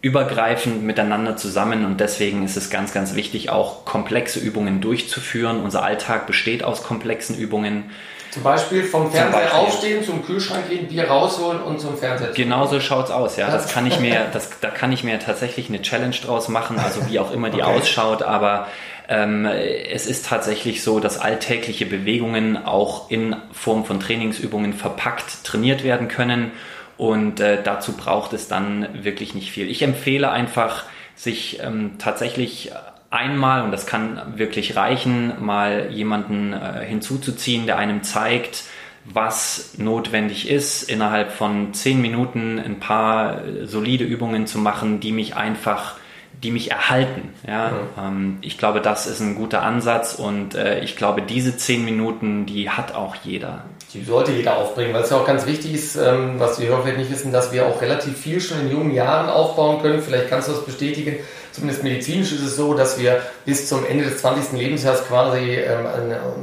übergreifend 0.00 0.84
miteinander 0.84 1.36
zusammen 1.36 1.84
und 1.84 1.98
deswegen 2.00 2.44
ist 2.44 2.56
es 2.56 2.70
ganz, 2.70 2.92
ganz 2.92 3.14
wichtig, 3.14 3.50
auch 3.50 3.84
komplexe 3.84 4.38
Übungen 4.38 4.80
durchzuführen. 4.80 5.60
Unser 5.60 5.82
Alltag 5.82 6.26
besteht 6.26 6.62
aus 6.62 6.84
komplexen 6.84 7.36
Übungen. 7.36 7.90
Zum 8.30 8.42
Beispiel 8.42 8.84
vom 8.84 9.10
Fernseher 9.10 9.40
Beispiel, 9.40 9.58
aufstehen, 9.58 10.04
zum 10.04 10.24
Kühlschrank 10.24 10.68
gehen, 10.68 10.86
Bier 10.86 11.08
rausholen 11.08 11.60
und 11.60 11.80
zum 11.80 11.96
Fernseher. 11.96 12.30
Genauso 12.32 12.78
schaut's 12.78 13.10
aus, 13.10 13.36
ja. 13.36 13.50
Das 13.50 13.72
kann 13.72 13.86
ich 13.86 13.98
mir, 13.98 14.26
das, 14.32 14.60
da 14.60 14.68
kann 14.68 14.92
ich 14.92 15.02
mir 15.02 15.18
tatsächlich 15.18 15.68
eine 15.68 15.82
Challenge 15.82 16.14
draus 16.14 16.48
machen, 16.48 16.78
also 16.78 17.08
wie 17.08 17.18
auch 17.18 17.32
immer 17.32 17.50
die 17.50 17.62
okay. 17.62 17.78
ausschaut, 17.78 18.22
aber 18.22 18.68
ähm, 19.08 19.46
es 19.46 20.06
ist 20.06 20.26
tatsächlich 20.26 20.82
so, 20.84 21.00
dass 21.00 21.18
alltägliche 21.18 21.86
Bewegungen 21.86 22.62
auch 22.62 23.10
in 23.10 23.34
Form 23.52 23.84
von 23.86 23.98
Trainingsübungen 23.98 24.74
verpackt 24.74 25.44
trainiert 25.44 25.82
werden 25.82 26.06
können 26.08 26.52
und 26.98 27.40
äh, 27.40 27.62
dazu 27.62 27.92
braucht 27.92 28.32
es 28.34 28.48
dann 28.48 28.88
wirklich 29.04 29.34
nicht 29.34 29.50
viel. 29.50 29.70
Ich 29.70 29.82
empfehle 29.82 30.30
einfach, 30.30 30.84
sich 31.14 31.58
ähm, 31.62 31.92
tatsächlich 31.98 32.70
einmal, 33.10 33.62
und 33.62 33.72
das 33.72 33.86
kann 33.86 34.34
wirklich 34.36 34.76
reichen, 34.76 35.32
mal 35.44 35.88
jemanden 35.90 36.52
äh, 36.52 36.84
hinzuzuziehen, 36.84 37.66
der 37.66 37.78
einem 37.78 38.02
zeigt, 38.02 38.64
was 39.04 39.74
notwendig 39.78 40.48
ist, 40.48 40.82
innerhalb 40.82 41.32
von 41.32 41.72
zehn 41.72 42.00
Minuten 42.00 42.58
ein 42.58 42.78
paar 42.78 43.44
äh, 43.44 43.66
solide 43.66 44.04
Übungen 44.04 44.46
zu 44.46 44.58
machen, 44.58 45.00
die 45.00 45.12
mich 45.12 45.34
einfach 45.34 45.96
die 46.42 46.50
mich 46.50 46.70
erhalten. 46.70 47.30
Ja? 47.46 47.70
ja. 47.70 48.08
Ähm, 48.08 48.38
ich 48.42 48.58
glaube, 48.58 48.80
das 48.80 49.06
ist 49.06 49.20
ein 49.20 49.34
guter 49.34 49.62
Ansatz 49.62 50.14
und 50.14 50.54
äh, 50.54 50.80
ich 50.84 50.96
glaube, 50.96 51.22
diese 51.22 51.56
zehn 51.56 51.84
Minuten, 51.84 52.46
die 52.46 52.70
hat 52.70 52.94
auch 52.94 53.16
jeder. 53.16 53.64
Die 53.94 54.04
sollte 54.04 54.32
jeder 54.32 54.58
aufbringen, 54.58 54.92
weil 54.92 55.02
es 55.02 55.10
ja 55.10 55.16
auch 55.16 55.26
ganz 55.26 55.46
wichtig 55.46 55.74
ist, 55.74 55.96
ähm, 55.96 56.34
was 56.38 56.56
die 56.56 56.66
Hörer 56.66 56.82
vielleicht 56.82 56.98
nicht 56.98 57.10
wissen, 57.10 57.32
dass 57.32 57.52
wir 57.52 57.66
auch 57.66 57.80
relativ 57.80 58.18
viel 58.18 58.40
schon 58.40 58.60
in 58.60 58.70
jungen 58.70 58.92
Jahren 58.92 59.30
aufbauen 59.30 59.80
können. 59.80 60.02
Vielleicht 60.02 60.28
kannst 60.28 60.48
du 60.48 60.52
das 60.52 60.64
bestätigen. 60.64 61.16
Zumindest 61.52 61.82
medizinisch 61.82 62.32
ist 62.32 62.42
es 62.42 62.56
so, 62.56 62.74
dass 62.74 62.98
wir 62.98 63.22
bis 63.46 63.68
zum 63.68 63.86
Ende 63.86 64.04
des 64.04 64.18
20. 64.18 64.58
Lebensjahres 64.58 65.06
quasi 65.06 65.54
ähm, 65.54 65.86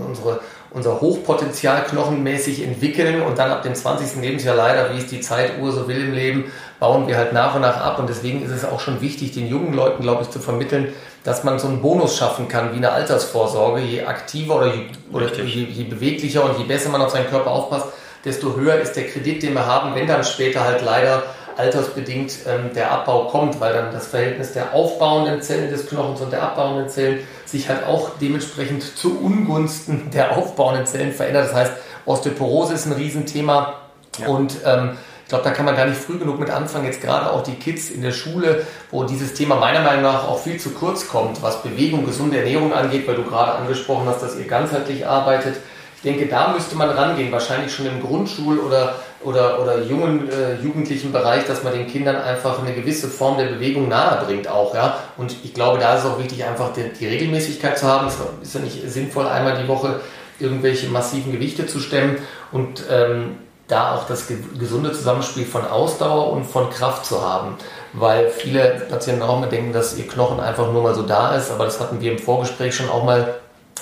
unsere 0.08 0.40
unser 0.76 1.00
Hochpotenzial 1.00 1.86
knochenmäßig 1.86 2.62
entwickeln 2.62 3.22
und 3.22 3.40
dann 3.40 3.50
ab 3.50 3.64
dem 3.64 3.74
20. 3.74 4.22
Lebensjahr 4.22 4.58
leider, 4.58 4.94
wie 4.94 4.98
es 4.98 5.08
die 5.08 5.22
Zeituhr 5.22 5.72
so 5.72 5.88
will 5.88 6.02
im 6.02 6.14
Leben, 6.14 6.52
bauen 6.80 7.08
wir 7.08 7.18
halt 7.18 7.34
nach 7.34 7.56
und 7.56 7.62
nach 7.62 7.78
ab 7.78 8.00
und 8.00 8.10
deswegen 8.10 8.44
ist 8.44 8.52
es 8.52 8.66
auch 8.66 8.80
schon 8.80 9.02
wichtig, 9.02 9.32
den 9.32 9.48
jungen 9.48 9.74
Leuten, 9.74 10.04
glaube 10.04 10.24
ich, 10.24 10.30
zu 10.30 10.40
vermitteln, 10.40 10.94
dass 11.24 11.44
man 11.44 11.58
so 11.60 11.68
einen 11.68 11.82
Bonus 11.82 12.18
schaffen 12.18 12.48
kann, 12.48 12.74
wie 12.74 12.78
eine 12.78 12.92
Altersvorsorge. 12.92 13.82
Je 13.82 14.04
aktiver 14.04 14.58
oder, 14.58 14.74
je, 14.74 14.82
oder 15.12 15.34
je, 15.34 15.64
je 15.64 15.84
beweglicher 15.86 16.44
und 16.44 16.58
je 16.60 16.66
besser 16.66 16.90
man 16.90 17.02
auf 17.02 17.12
seinen 17.12 17.28
Körper 17.28 17.52
aufpasst, 17.52 17.88
desto 18.24 18.56
höher 18.56 18.76
ist 18.76 18.94
der 18.94 19.08
Kredit, 19.08 19.44
den 19.44 19.54
wir 19.54 19.66
haben, 19.66 19.96
wenn 19.96 20.08
dann 20.08 20.24
später 20.24 20.64
halt 20.64 20.82
leider 20.84 21.24
altersbedingt 21.58 22.34
ähm, 22.48 22.72
der 22.76 22.92
Abbau 22.92 23.28
kommt, 23.28 23.60
weil 23.60 23.74
dann 23.74 23.92
das 23.92 24.08
Verhältnis 24.08 24.54
der 24.54 24.74
aufbauenden 24.74 25.42
Zellen 25.42 25.70
des 25.72 25.88
Knochens 25.88 26.22
und 26.22 26.32
der 26.32 26.44
abbauenden 26.44 26.90
Zellen 26.90 27.20
sich 27.46 27.70
halt 27.70 27.86
auch 27.86 28.12
dementsprechend 28.20 28.84
zu 28.84 29.20
Ungunsten 29.20 30.12
der 30.12 30.38
aufbauenden 30.38 30.86
Zellen 30.86 31.14
verändert. 31.14 31.46
Das 31.46 31.54
heißt, 31.54 31.72
Osteoporose 32.06 32.74
ist 32.74 32.86
ein 32.86 32.94
Riesenthema 32.94 33.76
ja. 34.20 34.28
und 34.28 34.58
ähm, 34.66 34.98
ich 35.26 35.30
glaube, 35.30 35.44
da 35.44 35.50
kann 35.50 35.66
man 35.66 35.76
gar 35.76 35.88
nicht 35.88 36.00
früh 36.00 36.20
genug 36.20 36.40
mit 36.40 36.52
anfangen. 36.52 36.86
Jetzt 36.86 37.02
gerade 37.02 37.32
auch 37.32 37.42
die 37.42 37.56
Kids 37.56 37.90
in 37.90 38.04
der 38.04 38.12
Schule, 38.12 38.64
wo 38.92 39.06
dieses 39.06 39.34
Thema 39.34 39.56
meiner 39.56 39.82
Meinung 39.82 40.04
nach 40.04 40.28
auch 40.28 40.40
viel 40.40 40.60
zu 40.60 40.70
kurz 40.70 41.08
kommt, 41.08 41.42
was 41.42 41.64
Bewegung, 41.64 42.06
gesunde 42.06 42.38
Ernährung 42.38 42.72
angeht, 42.72 43.08
weil 43.08 43.16
du 43.16 43.24
gerade 43.24 43.54
angesprochen 43.54 44.08
hast, 44.08 44.22
dass 44.22 44.38
ihr 44.38 44.46
ganzheitlich 44.46 45.08
arbeitet. 45.08 45.56
Ich 45.96 46.04
denke, 46.04 46.28
da 46.28 46.50
müsste 46.50 46.76
man 46.76 46.92
rangehen, 46.92 47.32
wahrscheinlich 47.32 47.74
schon 47.74 47.88
im 47.88 48.04
Grundschul- 48.04 48.60
oder 48.60 48.98
oder, 49.24 49.60
oder 49.60 49.82
jungen, 49.82 50.30
äh, 50.30 50.62
jugendlichen 50.62 51.12
Bereich, 51.12 51.46
dass 51.46 51.64
man 51.64 51.74
den 51.74 51.88
Kindern 51.88 52.18
einfach 52.18 52.60
eine 52.62 52.76
gewisse 52.76 53.08
Form 53.08 53.40
der 53.40 53.46
Bewegung 53.46 53.88
nahe 53.88 54.24
bringt 54.24 54.48
auch, 54.48 54.76
ja. 54.76 55.00
Und 55.18 55.36
ich 55.44 55.56
glaube, 55.56 55.80
da 55.80 55.96
ist 55.96 56.04
es 56.04 56.12
auch 56.12 56.20
wichtig, 56.20 56.46
einfach 56.46 56.72
die, 56.74 56.90
die 57.00 57.08
Regelmäßigkeit 57.08 57.80
zu 57.80 57.88
haben. 57.88 58.06
Es 58.06 58.18
ist 58.44 58.54
ja 58.54 58.62
nicht 58.62 58.88
sinnvoll, 58.92 59.26
einmal 59.26 59.60
die 59.60 59.68
Woche 59.68 60.02
irgendwelche 60.38 60.90
massiven 60.90 61.32
Gewichte 61.32 61.66
zu 61.66 61.80
stemmen 61.80 62.18
und 62.52 62.84
ähm, 62.92 63.38
da 63.68 63.96
auch 63.96 64.08
das 64.08 64.28
gesunde 64.60 64.92
Zusammenspiel 64.92 65.46
von 65.46 65.66
Ausdauer 65.66 66.32
und 66.32 66.46
von 66.46 66.70
Kraft 66.70 67.06
zu 67.06 67.22
haben. 67.22 67.56
Weil 67.94 68.30
viele 68.30 68.86
Patienten 68.90 69.24
auch 69.24 69.38
immer 69.38 69.48
denken, 69.48 69.74
dass 69.74 69.98
ihr 69.98 70.08
Knochen 70.08 70.40
einfach 70.40 70.72
nur 70.72 70.84
mal 70.84 70.94
so 70.94 71.04
da 71.04 71.36
ist, 71.36 71.52
aber 71.52 71.66
das 71.66 71.80
hatten 71.80 72.02
wir 72.02 72.12
im 72.12 72.20
Vorgespräch 72.20 72.76
schon 72.76 72.90
auch 72.90 73.04
mal 73.04 73.36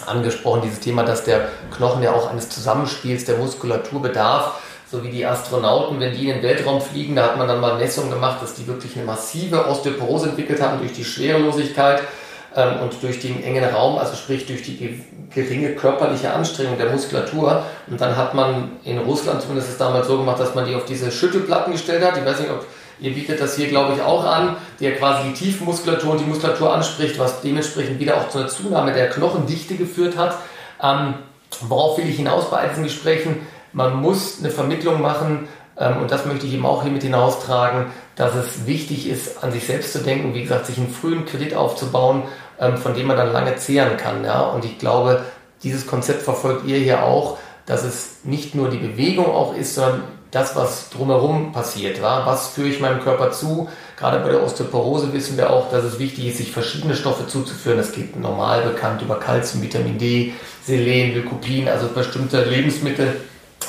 angesprochen, 0.06 0.62
dieses 0.64 0.80
Thema, 0.80 1.04
dass 1.04 1.24
der 1.24 1.50
Knochen 1.76 2.04
ja 2.04 2.14
auch 2.14 2.30
eines 2.30 2.50
Zusammenspiels 2.50 3.26
der 3.26 3.38
Muskulatur 3.38 4.02
bedarf 4.02 4.54
so 4.94 5.04
wie 5.04 5.10
die 5.10 5.26
Astronauten, 5.26 6.00
wenn 6.00 6.14
die 6.14 6.30
in 6.30 6.36
den 6.36 6.44
Weltraum 6.44 6.80
fliegen, 6.80 7.16
da 7.16 7.24
hat 7.24 7.38
man 7.40 7.48
dann 7.48 7.60
mal 7.60 7.80
Messungen 7.80 8.12
gemacht, 8.12 8.44
dass 8.44 8.54
die 8.54 8.68
wirklich 8.68 8.96
eine 8.96 9.06
massive 9.06 9.68
Osteoporose 9.68 10.30
entwickelt 10.30 10.62
haben 10.62 10.78
durch 10.78 10.94
die 10.94 11.04
Schwerelosigkeit 11.04 12.04
und 12.56 13.02
durch 13.02 13.20
den 13.20 13.44
engen 13.44 13.64
Raum, 13.64 13.98
also 13.98 14.16
sprich 14.16 14.46
durch 14.46 14.62
die 14.64 15.02
geringe 15.34 15.74
körperliche 15.76 16.34
Anstrengung 16.34 16.78
der 16.78 16.90
Muskulatur. 16.92 17.64
Und 17.88 18.00
dann 18.00 18.16
hat 18.16 18.34
man 18.34 18.74
in 18.84 19.00
Russland 19.00 19.42
zumindest 19.42 19.70
es 19.70 19.78
damals 19.78 20.08
so 20.08 20.18
gemacht, 20.18 20.40
dass 20.40 20.54
man 20.56 20.66
die 20.66 20.76
auf 20.76 20.86
diese 20.86 21.12
Schüttelplatten 21.12 21.74
gestellt 21.74 22.04
hat. 22.04 22.18
Ich 22.18 22.26
weiß 22.26 22.40
nicht, 22.40 22.52
ob 22.52 22.66
ihr 23.00 23.14
bietet 23.14 23.42
das 23.42 23.56
hier, 23.56 23.68
glaube 23.68 23.94
ich, 23.96 24.02
auch 24.02 24.26
an, 24.26 24.56
der 24.80 24.96
quasi 24.96 25.30
die 25.30 25.34
Tiefmuskulatur 25.34 26.12
und 26.12 26.20
die 26.20 26.26
Muskulatur 26.26 26.74
anspricht, 26.74 27.18
was 27.18 27.42
dementsprechend 27.42 28.00
wieder 28.00 28.18
auch 28.18 28.30
zu 28.30 28.40
einer 28.40 28.48
Zunahme 28.48 28.94
der 28.94 29.10
Knochendichte 29.10 29.76
geführt 29.76 30.18
hat. 30.18 30.38
Ähm, 30.82 31.16
worauf 31.62 31.98
will 31.98 32.08
ich 32.08 32.18
hinaus 32.18 32.50
bei 32.52 32.58
all 32.58 32.70
diesen 32.70 32.84
Gesprächen? 32.84 33.48
man 33.74 34.00
muss 34.00 34.40
eine 34.40 34.52
Vermittlung 34.52 35.02
machen, 35.02 35.48
ähm, 35.78 35.98
und 35.98 36.12
das 36.12 36.26
möchte 36.26 36.46
ich 36.46 36.54
eben 36.54 36.66
auch 36.66 36.84
hier 36.84 36.92
mit 36.92 37.04
hinaustragen, 37.04 37.88
dass 38.16 38.36
es 38.36 38.68
wichtig 38.68 39.10
ist, 39.10 39.44
an 39.44 39.52
sich 39.52 39.66
selbst 39.66 39.92
zu 39.92 40.00
denken, 40.00 40.34
wie 40.36 40.44
gesagt, 40.44 40.68
sich 40.68 40.78
einen 40.78 40.90
frühen 40.90 41.26
Kredit 41.26 41.56
aufzubauen, 41.56 42.24
ähm, 42.24 42.30
von 42.58 42.94
dem 42.94 43.08
man 43.08 43.18
dann 43.18 43.34
lange 43.34 43.56
zehren 43.56 43.98
kann. 43.98 44.24
Ja? 44.24 44.42
Und 44.42 44.66
ich 44.66 44.78
glaube, 44.80 45.22
dieses 45.64 45.88
Konzept 45.88 46.22
verfolgt 46.22 46.66
ihr 46.66 46.78
hier 46.78 47.04
auch, 47.04 47.38
dass 47.66 47.84
es 47.84 48.18
nicht 48.24 48.56
nur 48.56 48.70
die 48.70 48.78
Bewegung 48.78 49.28
auch 49.28 49.56
ist, 49.56 49.76
sondern 49.76 50.04
das, 50.32 50.56
was 50.56 50.90
drumherum 50.90 51.52
passiert. 51.52 52.02
Wa? 52.02 52.26
Was 52.26 52.50
führe 52.50 52.68
ich 52.68 52.80
meinem 52.80 53.02
Körper 53.02 53.32
zu? 53.32 53.70
Gerade 53.98 54.20
bei 54.20 54.30
der 54.30 54.44
Osteoporose 54.44 55.14
wissen 55.14 55.38
wir 55.38 55.52
auch, 55.52 55.70
dass 55.70 55.84
es 55.84 56.00
wichtig 56.00 56.28
ist, 56.28 56.38
sich 56.38 56.52
verschiedene 56.52 56.96
Stoffe 56.96 57.28
zuzuführen. 57.28 57.78
Das 57.78 57.92
geht 57.92 58.20
normal 58.20 58.64
bekannt 58.64 59.02
über 59.04 59.20
Kalzium, 59.20 59.62
Vitamin 59.62 60.00
D, 60.00 60.34
Selen, 60.66 61.14
Lycopin, 61.14 61.70
also 61.70 61.88
bestimmte 61.88 62.44
Lebensmittel 62.44 63.22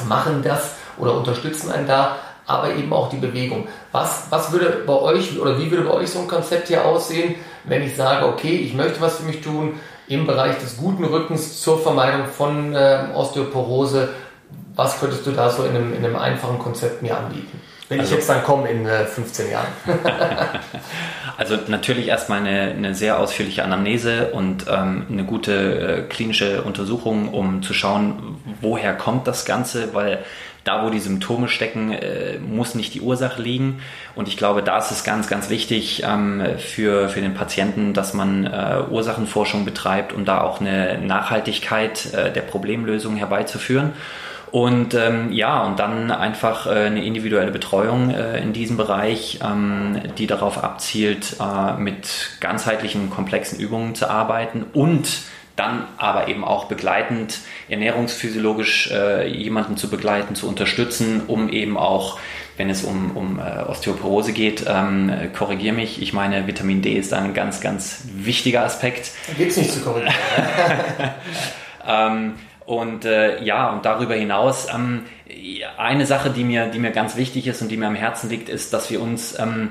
machen 0.08 0.42
das 0.42 0.72
oder 0.98 1.16
unterstützen 1.16 1.70
einen 1.70 1.86
da, 1.86 2.16
aber 2.46 2.74
eben 2.74 2.92
auch 2.92 3.08
die 3.08 3.16
Bewegung. 3.16 3.66
Was, 3.92 4.26
was 4.30 4.52
würde 4.52 4.82
bei 4.86 4.94
euch 4.94 5.38
oder 5.38 5.58
wie 5.58 5.70
würde 5.70 5.84
bei 5.84 5.92
euch 5.92 6.10
so 6.10 6.20
ein 6.20 6.28
Konzept 6.28 6.68
hier 6.68 6.84
aussehen, 6.84 7.36
wenn 7.64 7.82
ich 7.82 7.96
sage, 7.96 8.26
okay, 8.26 8.56
ich 8.56 8.74
möchte 8.74 9.00
was 9.00 9.18
für 9.18 9.24
mich 9.24 9.40
tun 9.40 9.74
im 10.08 10.26
Bereich 10.26 10.58
des 10.58 10.76
guten 10.76 11.04
Rückens 11.04 11.60
zur 11.62 11.80
Vermeidung 11.80 12.26
von 12.26 12.74
äh, 12.74 13.06
Osteoporose? 13.14 14.10
Was 14.76 15.00
könntest 15.00 15.26
du 15.26 15.30
da 15.30 15.50
so 15.50 15.64
in 15.64 15.70
einem, 15.70 15.94
in 15.94 16.04
einem 16.04 16.16
einfachen 16.16 16.58
Konzept 16.58 17.02
mir 17.02 17.16
anbieten? 17.16 17.60
Wenn 17.88 18.00
also, 18.00 18.12
ich 18.12 18.18
jetzt 18.18 18.30
dann 18.30 18.42
komme 18.42 18.68
in 18.70 18.86
äh, 18.86 19.04
15 19.04 19.50
Jahren. 19.50 19.66
also 21.36 21.56
natürlich 21.68 22.08
erstmal 22.08 22.40
eine, 22.40 22.72
eine 22.72 22.94
sehr 22.94 23.18
ausführliche 23.18 23.62
Anamnese 23.62 24.32
und 24.32 24.66
ähm, 24.70 25.06
eine 25.10 25.24
gute 25.24 25.52
äh, 25.52 26.02
klinische 26.08 26.62
Untersuchung, 26.62 27.32
um 27.32 27.62
zu 27.62 27.74
schauen, 27.74 28.40
woher 28.62 28.94
kommt 28.94 29.26
das 29.26 29.44
Ganze, 29.44 29.92
weil 29.92 30.24
da, 30.64 30.84
wo 30.84 30.90
die 30.90 30.98
Symptome 30.98 31.48
stecken, 31.48 31.92
äh, 31.92 32.38
muss 32.38 32.74
nicht 32.74 32.94
die 32.94 33.00
Ursache 33.00 33.40
liegen. 33.40 33.80
Und 34.14 34.28
ich 34.28 34.36
glaube, 34.36 34.62
da 34.62 34.78
ist 34.78 34.90
es 34.90 35.04
ganz, 35.04 35.28
ganz 35.28 35.50
wichtig 35.50 36.02
ähm, 36.04 36.42
für, 36.58 37.08
für 37.08 37.20
den 37.20 37.34
Patienten, 37.34 37.92
dass 37.92 38.14
man 38.14 38.46
äh, 38.46 38.82
Ursachenforschung 38.90 39.64
betreibt, 39.64 40.12
um 40.12 40.24
da 40.24 40.40
auch 40.40 40.60
eine 40.60 40.98
Nachhaltigkeit 40.98 42.12
äh, 42.14 42.32
der 42.32 42.42
Problemlösung 42.42 43.16
herbeizuführen. 43.16 43.92
Und 44.54 44.94
ähm, 44.94 45.32
ja, 45.32 45.64
und 45.64 45.80
dann 45.80 46.12
einfach 46.12 46.68
äh, 46.68 46.86
eine 46.86 47.04
individuelle 47.04 47.50
Betreuung 47.50 48.10
äh, 48.10 48.40
in 48.40 48.52
diesem 48.52 48.76
Bereich, 48.76 49.40
ähm, 49.42 50.00
die 50.16 50.28
darauf 50.28 50.62
abzielt, 50.62 51.38
äh, 51.40 51.76
mit 51.76 52.38
ganzheitlichen, 52.38 53.10
komplexen 53.10 53.58
Übungen 53.58 53.96
zu 53.96 54.08
arbeiten 54.08 54.64
und 54.72 55.08
dann 55.56 55.86
aber 55.98 56.28
eben 56.28 56.44
auch 56.44 56.64
begleitend 56.64 57.38
ernährungsphysiologisch 57.68 58.90
äh, 58.90 59.28
jemanden 59.28 59.76
zu 59.76 59.88
begleiten, 59.88 60.34
zu 60.34 60.48
unterstützen, 60.48 61.22
um 61.26 61.48
eben 61.48 61.76
auch, 61.76 62.18
wenn 62.56 62.70
es 62.70 62.82
um, 62.82 63.16
um 63.16 63.38
äh, 63.38 63.62
Osteoporose 63.62 64.32
geht, 64.32 64.64
ähm, 64.66 65.12
korrigiere 65.36 65.74
mich, 65.74 66.02
ich 66.02 66.12
meine, 66.12 66.46
Vitamin 66.46 66.82
D 66.82 66.94
ist 66.94 67.12
ein 67.12 67.34
ganz, 67.34 67.60
ganz 67.60 68.04
wichtiger 68.14 68.64
Aspekt. 68.64 69.12
Da 69.28 69.34
geht 69.34 69.50
es 69.50 69.56
nicht 69.56 69.72
zu 69.72 69.80
korrigieren. 69.80 70.14
ähm, 71.86 72.34
und 72.66 73.04
äh, 73.04 73.42
ja, 73.44 73.70
und 73.70 73.84
darüber 73.84 74.14
hinaus, 74.14 74.68
ähm, 74.74 75.02
eine 75.76 76.06
Sache, 76.06 76.30
die 76.30 76.44
mir, 76.44 76.66
die 76.66 76.78
mir 76.78 76.90
ganz 76.90 77.16
wichtig 77.16 77.46
ist 77.46 77.62
und 77.62 77.68
die 77.68 77.76
mir 77.76 77.86
am 77.86 77.94
Herzen 77.94 78.30
liegt, 78.30 78.48
ist, 78.48 78.72
dass 78.72 78.90
wir 78.90 79.00
uns 79.00 79.38
ähm, 79.38 79.70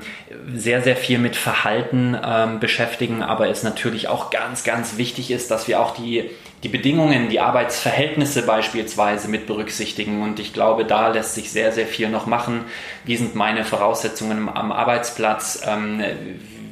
sehr, 0.54 0.82
sehr 0.82 0.96
viel 0.96 1.18
mit 1.18 1.36
Verhalten 1.36 2.16
ähm, 2.24 2.60
beschäftigen, 2.60 3.22
aber 3.22 3.48
es 3.48 3.62
natürlich 3.62 4.08
auch 4.08 4.30
ganz, 4.30 4.64
ganz 4.64 4.96
wichtig 4.96 5.30
ist, 5.30 5.50
dass 5.50 5.68
wir 5.68 5.80
auch 5.80 5.94
die, 5.94 6.30
die 6.62 6.68
Bedingungen, 6.68 7.28
die 7.28 7.40
Arbeitsverhältnisse 7.40 8.42
beispielsweise 8.42 9.28
mit 9.28 9.46
berücksichtigen. 9.46 10.22
Und 10.22 10.40
ich 10.40 10.52
glaube, 10.52 10.84
da 10.84 11.08
lässt 11.08 11.34
sich 11.34 11.50
sehr, 11.50 11.72
sehr 11.72 11.86
viel 11.86 12.08
noch 12.08 12.26
machen. 12.26 12.64
Wie 13.04 13.16
sind 13.16 13.34
meine 13.34 13.64
Voraussetzungen 13.64 14.48
am 14.48 14.72
Arbeitsplatz? 14.72 15.62
Ähm, 15.66 16.02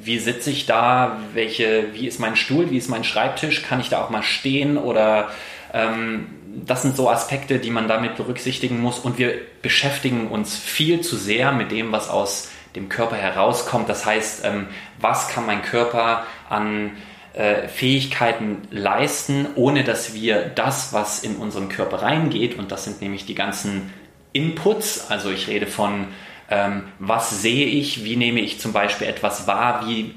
wie 0.04 0.18
sitze 0.18 0.50
ich 0.50 0.66
da? 0.66 1.18
Welche, 1.34 1.92
wie 1.92 2.06
ist 2.06 2.18
mein 2.18 2.36
Stuhl? 2.36 2.70
Wie 2.70 2.78
ist 2.78 2.88
mein 2.88 3.04
Schreibtisch? 3.04 3.62
Kann 3.62 3.80
ich 3.80 3.88
da 3.88 4.02
auch 4.02 4.10
mal 4.10 4.22
stehen 4.22 4.76
oder 4.76 5.30
ähm, 5.72 6.26
das 6.54 6.82
sind 6.82 6.96
so 6.96 7.08
Aspekte, 7.08 7.58
die 7.58 7.70
man 7.70 7.88
damit 7.88 8.16
berücksichtigen 8.16 8.80
muss. 8.80 8.98
Und 8.98 9.18
wir 9.18 9.34
beschäftigen 9.62 10.28
uns 10.28 10.56
viel 10.56 11.00
zu 11.00 11.16
sehr 11.16 11.52
mit 11.52 11.70
dem, 11.72 11.92
was 11.92 12.08
aus 12.08 12.50
dem 12.76 12.88
Körper 12.88 13.16
herauskommt. 13.16 13.88
Das 13.88 14.06
heißt, 14.06 14.44
ähm, 14.44 14.66
was 15.00 15.28
kann 15.28 15.46
mein 15.46 15.62
Körper 15.62 16.24
an 16.48 16.92
äh, 17.34 17.68
Fähigkeiten 17.68 18.62
leisten, 18.70 19.46
ohne 19.54 19.84
dass 19.84 20.14
wir 20.14 20.50
das, 20.54 20.92
was 20.92 21.22
in 21.22 21.36
unseren 21.36 21.68
Körper 21.68 22.02
reingeht, 22.02 22.58
und 22.58 22.70
das 22.72 22.84
sind 22.84 23.00
nämlich 23.00 23.26
die 23.26 23.34
ganzen 23.34 23.92
Inputs, 24.32 25.10
also 25.10 25.30
ich 25.30 25.48
rede 25.48 25.66
von, 25.66 26.08
ähm, 26.50 26.84
was 26.98 27.42
sehe 27.42 27.66
ich, 27.66 28.04
wie 28.04 28.16
nehme 28.16 28.40
ich 28.40 28.60
zum 28.60 28.72
Beispiel 28.72 29.06
etwas 29.06 29.46
wahr, 29.46 29.86
wie 29.86 30.14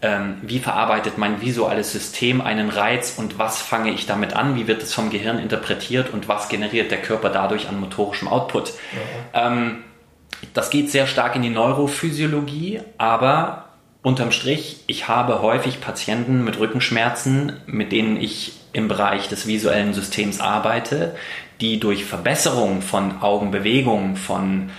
ähm, 0.00 0.36
wie 0.42 0.60
verarbeitet 0.60 1.18
mein 1.18 1.40
visuelles 1.40 1.92
System 1.92 2.40
einen 2.40 2.70
Reiz 2.70 3.14
und 3.16 3.38
was 3.38 3.60
fange 3.60 3.90
ich 3.90 4.06
damit 4.06 4.34
an, 4.34 4.54
wie 4.54 4.68
wird 4.68 4.82
es 4.82 4.94
vom 4.94 5.10
Gehirn 5.10 5.38
interpretiert 5.38 6.12
und 6.12 6.28
was 6.28 6.48
generiert 6.48 6.90
der 6.90 7.02
Körper 7.02 7.30
dadurch 7.30 7.68
an 7.68 7.80
motorischem 7.80 8.28
Output. 8.28 8.72
Ja. 9.34 9.48
Ähm, 9.48 9.78
das 10.54 10.70
geht 10.70 10.90
sehr 10.90 11.06
stark 11.08 11.34
in 11.34 11.42
die 11.42 11.50
Neurophysiologie, 11.50 12.80
aber 12.96 13.70
unterm 14.02 14.30
Strich, 14.30 14.84
ich 14.86 15.08
habe 15.08 15.42
häufig 15.42 15.80
Patienten 15.80 16.44
mit 16.44 16.60
Rückenschmerzen, 16.60 17.54
mit 17.66 17.90
denen 17.90 18.20
ich 18.20 18.52
im 18.72 18.86
Bereich 18.86 19.28
des 19.28 19.48
visuellen 19.48 19.94
Systems 19.94 20.40
arbeite, 20.40 21.16
die 21.60 21.80
durch 21.80 22.04
Verbesserung 22.04 22.82
von 22.82 23.20
Augenbewegung, 23.20 24.14
von, 24.14 24.70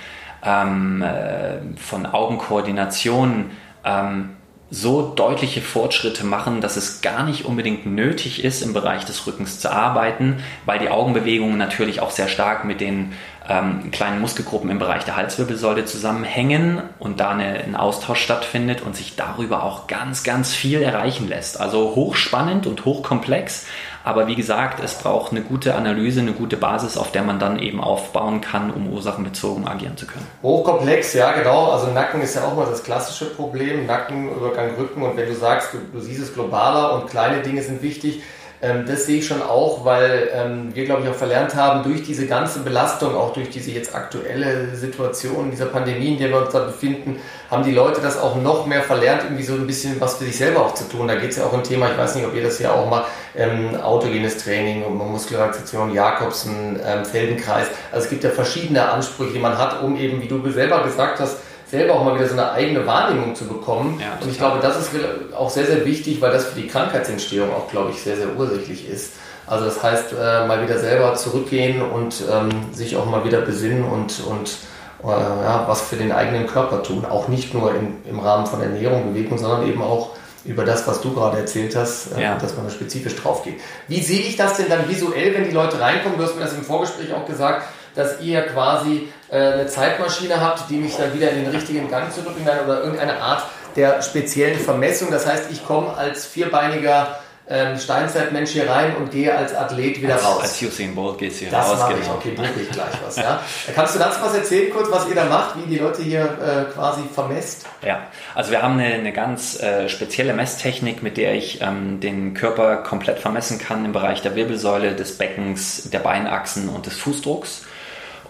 ähm, 0.43 1.01
äh, 1.01 1.57
von 1.75 2.05
Augenkoordination, 2.05 3.51
ähm, 3.83 4.29
so 4.71 5.13
deutliche 5.15 5.61
Fortschritte 5.61 6.23
machen, 6.25 6.61
dass 6.61 6.77
es 6.77 7.01
gar 7.01 7.23
nicht 7.23 7.45
unbedingt 7.45 7.85
nötig 7.87 8.43
ist, 8.43 8.61
im 8.61 8.73
Bereich 8.73 9.03
des 9.03 9.25
Rückens 9.25 9.59
zu 9.59 9.71
arbeiten, 9.71 10.43
weil 10.65 10.79
die 10.79 10.89
Augenbewegungen 10.89 11.57
natürlich 11.57 12.01
auch 12.01 12.11
sehr 12.11 12.27
stark 12.27 12.65
mit 12.65 12.79
den 12.79 13.13
ähm, 13.49 13.89
kleinen 13.91 14.21
Muskelgruppen 14.21 14.69
im 14.69 14.77
Bereich 14.77 15.05
der 15.05 15.15
Halswirbelsäule 15.15 15.85
zusammenhängen 15.85 16.83
und 16.99 17.19
da 17.19 17.31
eine, 17.31 17.63
ein 17.63 17.75
Austausch 17.75 18.21
stattfindet 18.21 18.81
und 18.81 18.95
sich 18.95 19.15
darüber 19.15 19.63
auch 19.63 19.87
ganz, 19.87 20.23
ganz 20.23 20.53
viel 20.53 20.83
erreichen 20.83 21.27
lässt. 21.27 21.59
Also 21.59 21.95
hochspannend 21.95 22.67
und 22.67 22.85
hochkomplex, 22.85 23.65
aber 24.03 24.27
wie 24.27 24.35
gesagt, 24.35 24.81
es 24.83 24.95
braucht 24.95 25.31
eine 25.31 25.41
gute 25.41 25.75
Analyse, 25.75 26.21
eine 26.21 26.33
gute 26.33 26.57
Basis, 26.57 26.97
auf 26.97 27.11
der 27.11 27.23
man 27.23 27.39
dann 27.39 27.59
eben 27.59 27.81
aufbauen 27.81 28.41
kann, 28.41 28.71
um 28.71 28.87
ursachenbezogen 28.87 29.67
agieren 29.67 29.97
zu 29.97 30.05
können. 30.05 30.25
Hochkomplex, 30.41 31.13
ja 31.13 31.31
genau. 31.33 31.71
Also 31.71 31.87
Nacken 31.87 32.21
ist 32.21 32.35
ja 32.35 32.45
auch 32.45 32.55
mal 32.55 32.65
das 32.65 32.83
klassische 32.83 33.25
Problem. 33.25 33.85
Nacken, 33.85 34.31
Übergang, 34.31 34.75
Rücken. 34.77 35.01
Und 35.03 35.17
wenn 35.17 35.27
du 35.27 35.35
sagst, 35.35 35.73
du, 35.73 35.77
du 35.91 35.99
siehst 35.99 36.21
es 36.21 36.33
globaler 36.33 36.93
und 36.95 37.09
kleine 37.09 37.41
Dinge 37.41 37.61
sind 37.61 37.81
wichtig, 37.81 38.21
ähm, 38.61 38.85
das 38.85 39.05
sehe 39.05 39.19
ich 39.19 39.27
schon 39.27 39.41
auch, 39.41 39.85
weil 39.85 40.29
ähm, 40.33 40.75
wir, 40.75 40.85
glaube 40.85 41.03
ich, 41.03 41.09
auch 41.09 41.15
verlernt 41.15 41.55
haben, 41.55 41.83
durch 41.83 42.03
diese 42.03 42.27
ganze 42.27 42.59
Belastung, 42.59 43.15
auch 43.15 43.31
durch 43.31 43.49
diese 43.49 43.71
jetzt 43.71 43.95
aktuelle 43.95 44.75
Situation 44.75 45.49
dieser 45.49 45.67
Pandemie, 45.67 46.13
in 46.13 46.19
der 46.19 46.29
wir 46.29 46.41
uns 46.41 46.51
da 46.51 46.59
befinden, 46.59 47.19
haben 47.49 47.63
die 47.63 47.71
Leute 47.71 48.01
das 48.01 48.19
auch 48.19 48.35
noch 48.35 48.65
mehr 48.65 48.81
verlernt, 48.81 49.23
irgendwie 49.23 49.43
so 49.43 49.53
ein 49.53 49.65
bisschen 49.65 49.99
was 50.01 50.17
für 50.17 50.25
sich 50.25 50.37
selber 50.37 50.65
auch 50.65 50.73
zu 50.73 50.83
tun. 50.89 51.07
Da 51.07 51.15
geht 51.15 51.31
es 51.31 51.37
ja 51.37 51.45
auch 51.45 51.53
um 51.53 51.63
Thema, 51.63 51.89
ich 51.89 51.97
weiß 51.97 52.15
nicht, 52.15 52.25
ob 52.25 52.35
ihr 52.35 52.43
das 52.43 52.59
ja 52.59 52.73
auch 52.73 52.89
mal, 52.89 53.05
ähm, 53.35 53.79
autogenes 53.81 54.43
Training, 54.43 54.83
um 54.83 54.97
Muskelrelaxation, 54.97 55.93
Jakobsen, 55.93 56.79
ähm, 56.85 57.05
Feldenkreis. 57.05 57.67
Also 57.91 58.03
es 58.05 58.09
gibt 58.09 58.23
ja 58.23 58.29
verschiedene 58.29 58.89
Ansprüche, 58.91 59.33
die 59.33 59.39
man 59.39 59.57
hat, 59.57 59.81
um 59.81 59.95
eben, 59.95 60.21
wie 60.21 60.27
du 60.27 60.49
selber 60.51 60.83
gesagt 60.83 61.19
hast, 61.21 61.37
selber 61.69 61.95
auch 61.95 62.03
mal 62.03 62.15
wieder 62.15 62.27
so 62.27 62.33
eine 62.33 62.51
eigene 62.51 62.85
Wahrnehmung 62.85 63.35
zu 63.35 63.45
bekommen. 63.45 63.99
Ja, 63.99 64.17
und 64.21 64.29
ich 64.29 64.37
glaube, 64.37 64.59
das 64.61 64.79
ist 64.79 64.89
auch 65.37 65.49
sehr, 65.49 65.65
sehr 65.65 65.85
wichtig, 65.85 66.21
weil 66.21 66.31
das 66.31 66.47
für 66.47 66.59
die 66.59 66.67
Krankheitsentstehung 66.67 67.51
auch, 67.53 67.69
glaube 67.69 67.91
ich, 67.91 68.01
sehr, 68.01 68.15
sehr 68.15 68.35
ursächlich 68.35 68.89
ist. 68.89 69.13
Also 69.45 69.65
das 69.65 69.81
heißt, 69.81 70.13
äh, 70.13 70.45
mal 70.45 70.61
wieder 70.61 70.77
selber 70.77 71.15
zurückgehen 71.15 71.81
und 71.81 72.23
ähm, 72.31 72.49
sich 72.71 72.95
auch 72.97 73.05
mal 73.05 73.23
wieder 73.25 73.41
besinnen 73.41 73.83
und, 73.83 74.21
und 74.25 74.57
äh, 75.03 75.07
ja, 75.07 75.63
was 75.67 75.81
für 75.81 75.95
den 75.95 76.11
eigenen 76.11 76.45
Körper 76.47 76.83
tun. 76.83 77.05
Auch 77.05 77.27
nicht 77.27 77.53
nur 77.53 77.73
im, 77.73 77.97
im 78.07 78.19
Rahmen 78.19 78.45
von 78.45 78.61
Ernährung, 78.61 79.13
Bewegung, 79.13 79.37
sondern 79.37 79.67
eben 79.67 79.81
auch 79.81 80.11
über 80.45 80.65
das, 80.65 80.87
was 80.87 81.01
du 81.01 81.13
gerade 81.13 81.37
erzählt 81.37 81.75
hast, 81.75 82.15
äh, 82.15 82.23
ja. 82.23 82.37
dass 82.37 82.55
man 82.55 82.65
da 82.65 82.71
spezifisch 82.71 83.15
drauf 83.15 83.43
geht. 83.43 83.59
Wie 83.87 84.01
sehe 84.01 84.19
ich 84.19 84.37
das 84.37 84.57
denn 84.57 84.69
dann 84.69 84.87
visuell, 84.87 85.33
wenn 85.33 85.45
die 85.45 85.51
Leute 85.51 85.79
reinkommen? 85.79 86.17
Du 86.17 86.23
hast 86.23 86.35
mir 86.35 86.43
das 86.43 86.53
im 86.53 86.63
Vorgespräch 86.63 87.13
auch 87.13 87.25
gesagt, 87.25 87.63
dass 87.95 88.21
ihr 88.21 88.41
quasi 88.43 89.09
äh, 89.31 89.37
eine 89.37 89.67
Zeitmaschine 89.67 90.41
habt, 90.41 90.69
die 90.69 90.77
mich 90.77 90.95
dann 90.95 91.13
wieder 91.13 91.29
in 91.31 91.43
den 91.43 91.51
richtigen 91.51 91.89
Gang 91.89 92.11
zurückbringt 92.11 92.49
oder 92.49 92.81
irgendeine 92.81 93.21
Art 93.21 93.43
der 93.75 94.01
speziellen 94.01 94.59
Vermessung. 94.59 95.11
Das 95.11 95.27
heißt, 95.27 95.51
ich 95.51 95.65
komme 95.65 95.95
als 95.95 96.25
vierbeiniger 96.25 97.19
ähm, 97.51 97.79
Steinzeitmensch 97.79 98.51
hier 98.51 98.69
rein 98.69 98.95
und 98.95 99.09
gehe 99.09 99.35
als 99.35 99.55
Athlet 99.55 100.01
wieder 100.01 100.13
als, 100.13 100.25
raus. 100.25 100.41
Als 100.41 100.61
Usain 100.61 100.93
Bolt 100.93 101.17
gehst 101.17 101.37
du 101.37 101.45
hier 101.45 101.51
das 101.51 101.65
raus. 101.67 101.79
Das 101.79 101.89
mache 101.89 101.99
ich, 101.99 102.09
okay, 102.09 102.29
buche 102.31 102.61
ich 102.61 102.69
gleich 102.69 102.93
was. 103.03 103.15
Ja. 103.15 103.41
Kannst 103.73 103.95
du 103.95 103.99
dazu 103.99 104.21
was 104.21 104.35
erzählen 104.35 104.71
kurz, 104.71 104.91
was 104.91 105.07
ihr 105.07 105.15
da 105.15 105.25
macht, 105.25 105.55
wie 105.57 105.67
die 105.67 105.79
Leute 105.79 106.03
hier 106.03 106.21
äh, 106.21 106.71
quasi 106.71 107.01
vermesst? 107.11 107.65
Ja, 107.83 108.01
also 108.35 108.51
wir 108.51 108.61
haben 108.61 108.73
eine, 108.73 108.93
eine 108.93 109.11
ganz 109.11 109.59
äh, 109.59 109.89
spezielle 109.89 110.33
Messtechnik, 110.33 111.01
mit 111.01 111.17
der 111.17 111.33
ich 111.33 111.59
ähm, 111.61 111.99
den 111.99 112.35
Körper 112.35 112.77
komplett 112.77 113.17
vermessen 113.17 113.57
kann 113.57 113.83
im 113.83 113.93
Bereich 113.93 114.21
der 114.21 114.35
Wirbelsäule, 114.35 114.95
des 114.95 115.17
Beckens, 115.17 115.89
der 115.89 115.99
Beinachsen 115.99 116.69
und 116.69 116.85
des 116.85 116.97
Fußdrucks. 116.97 117.63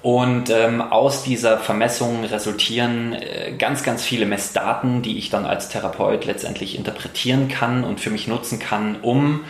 Und 0.01 0.49
ähm, 0.49 0.81
aus 0.81 1.23
dieser 1.23 1.57
Vermessung 1.57 2.23
resultieren 2.23 3.13
äh, 3.13 3.53
ganz, 3.57 3.83
ganz 3.83 4.03
viele 4.03 4.25
Messdaten, 4.25 5.01
die 5.01 5.17
ich 5.17 5.29
dann 5.29 5.45
als 5.45 5.67
Therapeut 5.69 6.25
letztendlich 6.25 6.77
interpretieren 6.77 7.49
kann 7.49 7.83
und 7.83 7.99
für 7.99 8.09
mich 8.09 8.27
nutzen 8.27 8.59
kann, 8.59 8.97
um 9.01 9.41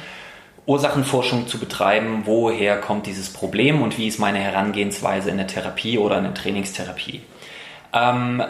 Ursachenforschung 0.65 1.47
zu 1.47 1.59
betreiben, 1.59 2.23
woher 2.25 2.79
kommt 2.79 3.05
dieses 3.05 3.31
Problem 3.31 3.81
und 3.81 3.97
wie 3.97 4.07
ist 4.07 4.19
meine 4.19 4.39
Herangehensweise 4.39 5.29
in 5.29 5.37
der 5.37 5.47
Therapie 5.47 5.97
oder 5.97 6.17
in 6.17 6.23
der 6.23 6.33
Trainingstherapie. 6.33 7.21
Ähm, 7.93 8.43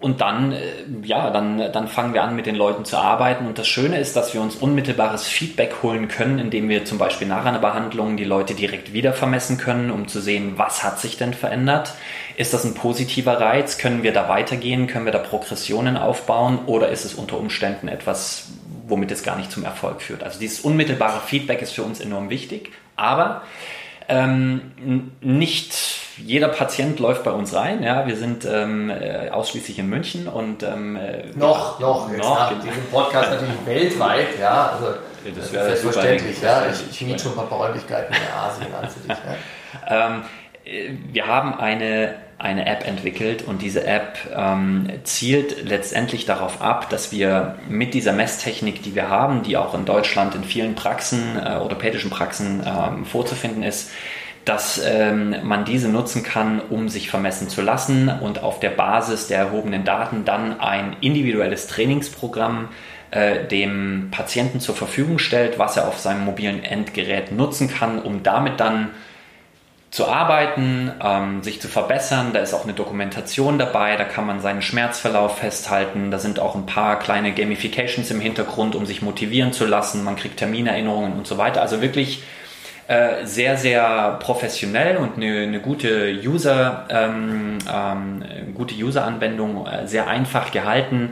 und 0.00 0.20
dann, 0.20 0.52
äh, 0.52 0.58
ja, 1.02 1.30
dann, 1.30 1.72
dann 1.72 1.88
fangen 1.88 2.14
wir 2.14 2.22
an, 2.22 2.36
mit 2.36 2.46
den 2.46 2.54
Leuten 2.54 2.84
zu 2.84 2.96
arbeiten. 2.96 3.46
Und 3.46 3.58
das 3.58 3.66
Schöne 3.66 3.98
ist, 3.98 4.14
dass 4.14 4.32
wir 4.32 4.40
uns 4.40 4.54
unmittelbares 4.54 5.26
Feedback 5.26 5.76
holen 5.82 6.08
können, 6.08 6.38
indem 6.38 6.68
wir 6.68 6.84
zum 6.84 6.98
Beispiel 6.98 7.26
nach 7.26 7.44
einer 7.44 7.58
Behandlung 7.58 8.16
die 8.16 8.24
Leute 8.24 8.54
direkt 8.54 8.92
wieder 8.92 9.12
vermessen 9.12 9.58
können, 9.58 9.90
um 9.90 10.06
zu 10.06 10.20
sehen, 10.20 10.54
was 10.56 10.84
hat 10.84 11.00
sich 11.00 11.16
denn 11.16 11.34
verändert? 11.34 11.94
Ist 12.36 12.54
das 12.54 12.64
ein 12.64 12.74
positiver 12.74 13.40
Reiz? 13.40 13.78
Können 13.78 14.04
wir 14.04 14.12
da 14.12 14.28
weitergehen? 14.28 14.86
Können 14.86 15.04
wir 15.04 15.12
da 15.12 15.18
Progressionen 15.18 15.96
aufbauen? 15.96 16.60
Oder 16.66 16.90
ist 16.90 17.04
es 17.04 17.14
unter 17.14 17.36
Umständen 17.38 17.88
etwas, 17.88 18.48
womit 18.86 19.10
es 19.10 19.24
gar 19.24 19.36
nicht 19.36 19.50
zum 19.50 19.64
Erfolg 19.64 20.00
führt? 20.00 20.22
Also 20.22 20.38
dieses 20.38 20.60
unmittelbare 20.60 21.20
Feedback 21.26 21.60
ist 21.60 21.72
für 21.72 21.82
uns 21.82 22.00
enorm 22.00 22.30
wichtig. 22.30 22.70
Aber 22.94 23.42
ähm, 24.08 24.72
nicht 25.20 25.97
jeder 26.24 26.48
Patient 26.48 26.98
läuft 26.98 27.24
bei 27.24 27.30
uns 27.30 27.54
rein. 27.54 27.82
Ja, 27.82 28.06
wir 28.06 28.16
sind 28.16 28.44
ähm, 28.44 28.90
äh, 28.90 29.30
ausschließlich 29.30 29.78
in 29.78 29.88
München 29.88 30.28
und 30.28 30.62
ähm, 30.62 30.96
äh, 30.96 31.24
noch, 31.34 31.78
noch, 31.80 32.10
jetzt 32.10 32.18
noch. 32.18 32.38
nach 32.38 32.60
diesem 32.60 32.84
Podcast 32.90 33.30
natürlich 33.30 33.66
weltweit. 33.66 34.38
Ja, 34.40 34.72
also 34.74 34.94
das 35.36 35.52
wäre 35.52 35.66
selbstverständlich. 35.66 36.40
Ja, 36.42 36.66
ich, 36.70 36.90
ich 36.90 37.06
miete 37.06 37.22
schon 37.22 37.38
ein 37.38 37.48
paar 37.48 37.58
Räumlichkeiten 37.58 38.14
in 38.14 38.38
Asien 38.38 38.74
an 38.74 38.88
für 38.88 39.08
dich. 39.08 39.18
Ja. 39.88 40.06
ähm, 40.08 40.22
äh, 40.64 40.90
wir 41.12 41.26
haben 41.26 41.58
eine 41.58 42.14
eine 42.38 42.66
App 42.66 42.86
entwickelt 42.86 43.42
und 43.42 43.62
diese 43.62 43.84
App 43.84 44.16
ähm, 44.32 44.88
zielt 45.02 45.68
letztendlich 45.68 46.24
darauf 46.24 46.62
ab, 46.62 46.88
dass 46.88 47.10
wir 47.10 47.56
mit 47.68 47.94
dieser 47.94 48.12
Messtechnik, 48.12 48.80
die 48.84 48.94
wir 48.94 49.08
haben, 49.08 49.42
die 49.42 49.56
auch 49.56 49.74
in 49.74 49.84
Deutschland 49.84 50.36
in 50.36 50.44
vielen 50.44 50.76
Praxen, 50.76 51.36
äh, 51.36 51.56
orthopädischen 51.56 52.10
Praxen 52.10 52.62
ähm, 52.64 53.04
vorzufinden 53.04 53.64
ist, 53.64 53.90
dass 54.48 54.80
ähm, 54.82 55.36
man 55.42 55.66
diese 55.66 55.88
nutzen 55.88 56.22
kann, 56.22 56.60
um 56.60 56.88
sich 56.88 57.10
vermessen 57.10 57.50
zu 57.50 57.60
lassen 57.60 58.08
und 58.08 58.42
auf 58.42 58.60
der 58.60 58.70
Basis 58.70 59.26
der 59.26 59.38
erhobenen 59.38 59.84
Daten 59.84 60.24
dann 60.24 60.58
ein 60.58 60.96
individuelles 61.02 61.66
Trainingsprogramm 61.66 62.70
äh, 63.10 63.44
dem 63.46 64.08
Patienten 64.10 64.60
zur 64.60 64.74
Verfügung 64.74 65.18
stellt, 65.18 65.58
was 65.58 65.76
er 65.76 65.86
auf 65.86 65.98
seinem 65.98 66.24
mobilen 66.24 66.64
Endgerät 66.64 67.30
nutzen 67.30 67.68
kann, 67.68 68.00
um 68.00 68.22
damit 68.22 68.58
dann 68.58 68.88
zu 69.90 70.06
arbeiten, 70.06 70.92
ähm, 71.02 71.42
sich 71.42 71.60
zu 71.60 71.68
verbessern. 71.68 72.32
Da 72.32 72.40
ist 72.40 72.54
auch 72.54 72.64
eine 72.64 72.72
Dokumentation 72.74 73.58
dabei, 73.58 73.96
da 73.96 74.04
kann 74.04 74.26
man 74.26 74.40
seinen 74.40 74.62
Schmerzverlauf 74.62 75.38
festhalten. 75.38 76.10
Da 76.10 76.18
sind 76.18 76.40
auch 76.40 76.54
ein 76.54 76.64
paar 76.64 76.98
kleine 76.98 77.32
Gamifications 77.32 78.10
im 78.10 78.20
Hintergrund, 78.20 78.74
um 78.74 78.86
sich 78.86 79.02
motivieren 79.02 79.52
zu 79.52 79.66
lassen. 79.66 80.04
Man 80.04 80.16
kriegt 80.16 80.38
Terminerinnerungen 80.38 81.12
und 81.12 81.26
so 81.26 81.36
weiter. 81.36 81.60
Also 81.60 81.82
wirklich 81.82 82.22
äh, 82.88 83.26
sehr, 83.26 83.58
sehr 83.58 84.18
professionell 84.18 84.96
und 84.96 85.16
eine, 85.16 85.42
eine 85.42 85.60
gute 85.60 86.10
User, 86.24 86.86
ähm, 86.88 87.58
ähm, 87.70 88.54
gute 88.54 88.74
User-Anwendung, 88.74 89.66
äh, 89.66 89.86
sehr 89.86 90.08
einfach 90.08 90.50
gehalten. 90.52 91.10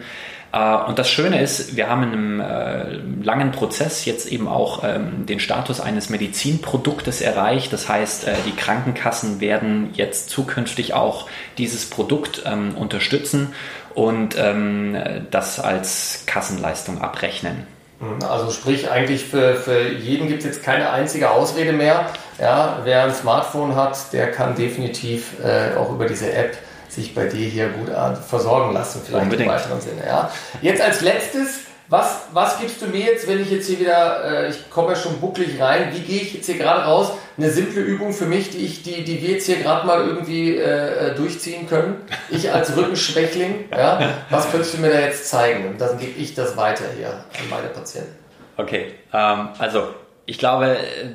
Äh, 0.52 0.74
und 0.88 0.98
das 0.98 1.10
Schöne 1.10 1.40
ist, 1.42 1.76
wir 1.76 1.90
haben 1.90 2.02
in 2.02 2.12
einem 2.12 2.40
äh, 2.40 3.24
langen 3.24 3.52
Prozess 3.52 4.06
jetzt 4.06 4.26
eben 4.32 4.48
auch 4.48 4.84
ähm, 4.84 5.26
den 5.26 5.38
Status 5.38 5.80
eines 5.80 6.08
Medizinproduktes 6.08 7.20
erreicht. 7.20 7.74
Das 7.74 7.90
heißt, 7.90 8.26
äh, 8.26 8.34
die 8.46 8.56
Krankenkassen 8.56 9.42
werden 9.42 9.90
jetzt 9.92 10.30
zukünftig 10.30 10.94
auch 10.94 11.28
dieses 11.58 11.90
Produkt 11.90 12.42
ähm, 12.46 12.74
unterstützen 12.74 13.52
und 13.94 14.34
ähm, 14.38 14.96
das 15.30 15.60
als 15.60 16.24
Kassenleistung 16.24 17.02
abrechnen. 17.02 17.75
Mhm, 18.00 18.22
also 18.28 18.50
sprich 18.50 18.90
eigentlich 18.90 19.24
für, 19.24 19.54
für 19.54 19.88
jeden 19.88 20.28
gibt 20.28 20.40
es 20.40 20.46
jetzt 20.46 20.62
keine 20.62 20.90
einzige 20.90 21.30
Ausrede 21.30 21.72
mehr. 21.72 22.06
Ja, 22.38 22.80
wer 22.84 23.04
ein 23.04 23.14
Smartphone 23.14 23.74
hat, 23.74 24.12
der 24.12 24.30
kann 24.30 24.54
definitiv 24.54 25.34
äh, 25.42 25.76
auch 25.76 25.90
über 25.90 26.06
diese 26.06 26.32
App 26.32 26.56
sich 26.88 27.14
bei 27.14 27.26
dir 27.26 27.46
hier 27.48 27.68
gut 27.68 27.90
versorgen 28.28 28.72
lassen, 28.72 29.02
vielleicht 29.04 29.24
Unbedingt. 29.24 29.48
im 29.50 29.54
weiteren 29.54 29.80
Sinne. 29.80 30.06
Ja. 30.06 30.30
Jetzt 30.62 30.80
als 30.80 31.00
letztes, 31.00 31.60
was, 31.88 32.22
was 32.32 32.58
gibst 32.58 32.80
du 32.82 32.86
mir 32.86 33.04
jetzt, 33.04 33.28
wenn 33.28 33.40
ich 33.40 33.50
jetzt 33.50 33.66
hier 33.66 33.80
wieder, 33.80 34.24
äh, 34.44 34.50
ich 34.50 34.70
komme 34.70 34.90
ja 34.90 34.96
schon 34.96 35.20
bucklig 35.20 35.60
rein, 35.60 35.88
wie 35.92 36.00
gehe 36.00 36.20
ich 36.20 36.34
jetzt 36.34 36.46
hier 36.46 36.58
gerade 36.58 36.82
raus? 36.82 37.12
Eine 37.38 37.50
simple 37.50 37.82
Übung 37.82 38.12
für 38.14 38.24
mich, 38.24 38.50
die, 38.50 38.64
ich, 38.64 38.82
die, 38.82 39.04
die 39.04 39.20
wir 39.20 39.32
jetzt 39.32 39.46
hier 39.46 39.56
gerade 39.56 39.86
mal 39.86 40.06
irgendwie 40.06 40.56
äh, 40.56 41.10
äh, 41.10 41.14
durchziehen 41.14 41.68
können. 41.68 41.96
Ich 42.30 42.50
als 42.50 42.74
Rückenschwächling, 42.74 43.66
ja, 43.70 44.14
was 44.30 44.50
könntest 44.50 44.74
du 44.74 44.80
mir 44.80 44.90
da 44.90 45.00
jetzt 45.00 45.28
zeigen? 45.28 45.68
Und 45.68 45.80
dann 45.80 45.98
gebe 45.98 46.18
ich 46.18 46.34
das 46.34 46.56
weiter 46.56 46.84
hier 46.96 47.08
an 47.10 47.50
meine 47.50 47.68
Patienten. 47.68 48.16
Okay, 48.56 48.94
ähm, 49.12 49.50
also 49.58 49.88
ich 50.24 50.38
glaube... 50.38 50.78
Äh, 50.78 51.08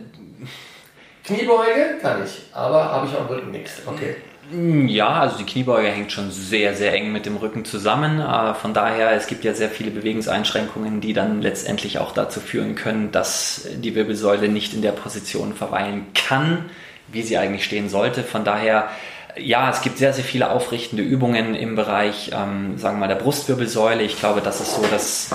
Kniebeuge 1.24 1.98
kann 2.02 2.24
ich, 2.24 2.44
aber 2.52 2.84
habe 2.86 3.08
ich 3.08 3.18
am 3.18 3.26
Rücken 3.28 3.52
nichts. 3.52 3.82
Okay. 3.86 4.16
Hm, 4.52 4.90
ja, 4.90 5.08
also 5.08 5.38
die 5.38 5.46
Kniebeuge 5.46 5.88
hängt 5.88 6.12
schon 6.12 6.30
sehr, 6.30 6.76
sehr 6.76 6.94
eng 6.94 7.14
mit 7.14 7.26
dem 7.26 7.38
Rücken 7.38 7.64
zusammen. 7.64 8.20
Äh, 8.20 8.54
von 8.54 8.74
daher, 8.74 9.12
es 9.12 9.28
gibt 9.28 9.46
ja 9.46 9.54
sehr 9.54 9.70
viele 9.70 9.92
Bewegungseinschränkungen, 9.92 11.00
die 11.00 11.14
dann 11.14 11.42
letztendlich 11.42 12.00
auch 12.00 12.12
dazu 12.12 12.42
führen 12.42 12.76
können, 12.76 13.12
dass 13.14 13.66
die 13.76 13.96
Wirbelsäule 13.96 14.50
nicht 14.50 14.74
in 14.74 14.82
der 14.82 14.92
Position 14.92 15.54
verweilen 15.54 16.08
kann, 16.14 16.70
wie 17.08 17.22
sie 17.22 17.38
eigentlich 17.38 17.64
stehen 17.64 17.88
sollte. 17.88 18.24
Von 18.24 18.44
daher, 18.44 18.90
ja, 19.38 19.70
es 19.70 19.82
gibt 19.82 19.98
sehr, 19.98 20.12
sehr 20.12 20.26
viele 20.26 20.50
aufrichtende 20.50 21.04
Übungen 21.04 21.56
im 21.56 21.78
Bereich, 21.78 22.32
ähm, 22.34 22.78
sagen 22.78 22.98
wir 22.98 23.02
mal, 23.02 23.08
der 23.08 23.16
Brustwirbelsäule. 23.16 24.04
Ich 24.04 24.20
glaube, 24.20 24.42
das 24.42 24.60
ist 24.60 24.76
so 24.76 24.86
das. 24.92 25.30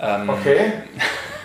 Ähm, 0.00 0.30
okay. 0.30 0.72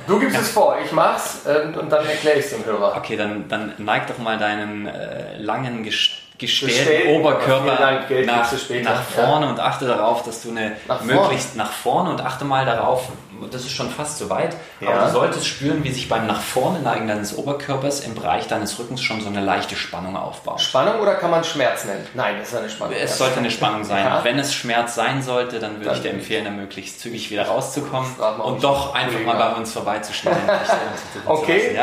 Du 0.07 0.17
gibst 0.17 0.37
es 0.41 0.49
vor, 0.49 0.77
ich 0.83 0.93
mach's 0.93 1.45
äh, 1.45 1.77
und 1.77 1.91
dann 1.91 2.05
erkläre 2.05 2.39
ich 2.39 2.45
es 2.45 2.51
dem 2.51 2.63
Hörer. 2.63 2.95
Okay, 2.95 3.17
dann, 3.17 3.49
dann 3.49 3.73
neig 3.79 4.07
doch 4.07 4.17
mal 4.17 4.37
deinen 4.37 4.87
äh, 4.87 5.37
langen, 5.37 5.83
gest 5.83 6.26
gestellten 6.37 7.15
Oberkörper 7.15 7.75
Dank, 7.77 8.25
nach, 8.25 8.51
nach 8.83 9.03
vorne 9.03 9.45
ja. 9.45 9.51
und 9.51 9.59
achte 9.59 9.87
darauf, 9.87 10.23
dass 10.23 10.43
du 10.43 10.51
eine 10.51 10.75
nach 10.87 11.01
möglichst 11.01 11.55
nach 11.55 11.71
vorne 11.71 12.11
und 12.11 12.21
achte 12.21 12.45
mal 12.45 12.65
darauf, 12.65 13.09
das 13.51 13.61
ist 13.61 13.71
schon 13.71 13.89
fast 13.89 14.17
so 14.17 14.29
weit, 14.29 14.55
ja. 14.79 14.89
aber 14.89 15.05
du 15.05 15.11
solltest 15.11 15.47
spüren, 15.47 15.83
wie 15.83 15.91
sich 15.91 16.07
beim 16.09 16.27
nach 16.27 16.41
vorne 16.41 16.79
neigen 16.79 17.07
deines 17.07 17.35
Oberkörpers 17.37 18.01
im 18.01 18.13
Bereich 18.13 18.47
deines 18.47 18.77
Rückens 18.77 19.01
schon 19.01 19.21
so 19.21 19.29
eine 19.29 19.41
leichte 19.41 19.75
Spannung 19.75 20.15
aufbaut. 20.15 20.61
Spannung 20.61 20.99
oder 20.99 21.15
kann 21.15 21.31
man 21.31 21.43
Schmerz 21.43 21.85
nennen? 21.85 22.05
Nein, 22.13 22.35
das 22.39 22.49
ist 22.49 22.55
eine 22.55 22.69
Spannung. 22.69 22.95
Es 22.95 23.11
ja. 23.11 23.17
sollte 23.17 23.39
eine 23.39 23.51
Spannung 23.51 23.83
sein. 23.83 24.05
Ja. 24.05 24.23
Wenn 24.23 24.37
es 24.37 24.53
Schmerz 24.53 24.95
sein 24.95 25.23
sollte, 25.23 25.59
dann 25.59 25.75
würde 25.75 25.85
dann 25.85 25.95
ich 25.95 26.01
dir 26.01 26.11
empfehlen, 26.11 26.45
dann 26.45 26.55
möglich 26.55 26.97
zügig 26.99 27.31
wieder 27.31 27.47
rauszukommen 27.47 28.15
und 28.43 28.63
doch 28.63 28.93
einfach 28.93 29.21
mal 29.21 29.37
bei 29.37 29.55
uns 29.55 29.73
vorbeizuschneiden. 29.73 30.41
okay. 31.25 31.77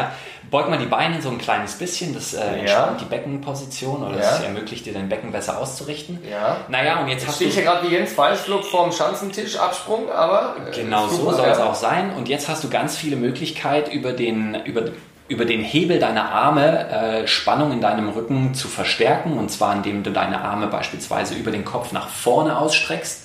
Beug 0.54 0.70
mal 0.70 0.78
die 0.78 0.86
Beine 0.86 1.20
so 1.20 1.30
ein 1.30 1.38
kleines 1.38 1.74
bisschen, 1.74 2.14
das 2.14 2.32
äh, 2.32 2.38
entspannt 2.38 2.68
ja. 2.68 2.96
die 3.00 3.06
Beckenposition 3.06 4.04
oder 4.04 4.14
ja. 4.14 4.20
das 4.20 4.40
ermöglicht 4.44 4.86
dir 4.86 4.92
dein 4.92 5.08
Becken 5.08 5.32
besser 5.32 5.58
auszurichten. 5.58 6.20
Ja. 6.30 6.58
Naja, 6.68 7.00
und 7.00 7.08
jetzt, 7.08 7.22
jetzt 7.22 7.26
hast 7.26 7.34
stehe 7.34 7.50
du... 7.50 7.56
ich 7.56 7.60
hier 7.60 7.72
gerade 7.72 7.90
wie 7.90 7.92
Jens 7.92 8.16
Weißflug 8.16 8.64
vorm 8.64 8.92
Schanzentisch, 8.92 9.56
Absprung, 9.56 10.12
aber... 10.12 10.54
Äh, 10.70 10.76
genau 10.76 11.08
so 11.08 11.32
soll 11.32 11.48
es 11.48 11.58
auch 11.58 11.74
sein. 11.74 12.12
Und 12.14 12.28
jetzt 12.28 12.48
hast 12.48 12.62
du 12.62 12.70
ganz 12.70 12.96
viele 12.96 13.16
Möglichkeiten 13.16 13.90
über 13.90 14.12
den... 14.12 14.54
Über, 14.64 14.84
über 15.26 15.44
den 15.44 15.62
Hebel 15.62 15.98
deiner 15.98 16.30
Arme 16.30 16.88
äh, 16.88 17.26
Spannung 17.26 17.72
in 17.72 17.80
deinem 17.80 18.10
Rücken 18.10 18.54
zu 18.54 18.68
verstärken 18.68 19.38
und 19.38 19.50
zwar 19.50 19.74
indem 19.74 20.04
du 20.04 20.12
deine 20.12 20.42
Arme 20.42 20.68
beispielsweise 20.68 21.34
über 21.34 21.50
den 21.50 21.64
Kopf 21.64 21.90
nach 21.90 22.08
vorne 22.08 22.58
ausstreckst 22.58 23.23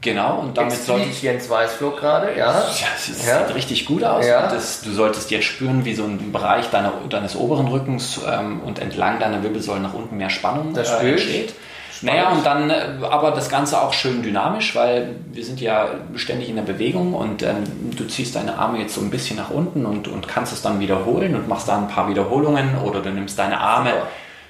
Genau, 0.00 0.38
und 0.40 0.56
damit 0.56 0.74
solltest 0.74 1.22
Jens 1.22 1.50
Weißflug 1.50 1.98
gerade, 1.98 2.30
ja. 2.36 2.52
Ja, 2.52 2.64
es 2.96 3.26
ja. 3.26 3.46
sieht 3.46 3.56
richtig 3.56 3.84
gut 3.84 4.04
aus. 4.04 4.24
Ja. 4.24 4.46
Das, 4.46 4.82
du 4.82 4.92
solltest 4.92 5.30
jetzt 5.32 5.46
spüren, 5.46 5.84
wie 5.84 5.94
so 5.94 6.04
ein 6.04 6.30
Bereich 6.30 6.70
deiner, 6.70 6.92
deines 7.10 7.34
oberen 7.34 7.66
Rückens 7.66 8.20
ähm, 8.28 8.60
und 8.60 8.78
entlang 8.78 9.18
deiner 9.18 9.42
Wirbelsäule 9.42 9.80
nach 9.80 9.94
unten 9.94 10.16
mehr 10.16 10.30
Spannung 10.30 10.72
das 10.72 10.90
äh, 10.92 11.10
entsteht. 11.10 11.54
Naja, 12.02 12.30
und 12.30 12.46
dann 12.46 12.70
äh, 12.70 12.90
aber 13.10 13.32
das 13.32 13.48
Ganze 13.48 13.82
auch 13.82 13.92
schön 13.92 14.22
dynamisch, 14.22 14.76
weil 14.76 15.16
wir 15.32 15.44
sind 15.44 15.60
ja 15.60 15.88
ständig 16.14 16.48
in 16.48 16.54
der 16.54 16.62
Bewegung 16.62 17.12
und 17.14 17.42
ähm, 17.42 17.64
du 17.96 18.04
ziehst 18.04 18.36
deine 18.36 18.56
Arme 18.56 18.78
jetzt 18.78 18.94
so 18.94 19.00
ein 19.00 19.10
bisschen 19.10 19.36
nach 19.36 19.50
unten 19.50 19.84
und, 19.84 20.06
und 20.06 20.28
kannst 20.28 20.52
es 20.52 20.62
dann 20.62 20.78
wiederholen 20.78 21.34
und 21.34 21.48
machst 21.48 21.66
da 21.66 21.76
ein 21.76 21.88
paar 21.88 22.08
Wiederholungen 22.08 22.78
oder 22.78 23.00
du 23.00 23.10
nimmst 23.10 23.36
deine 23.36 23.60
Arme, 23.60 23.94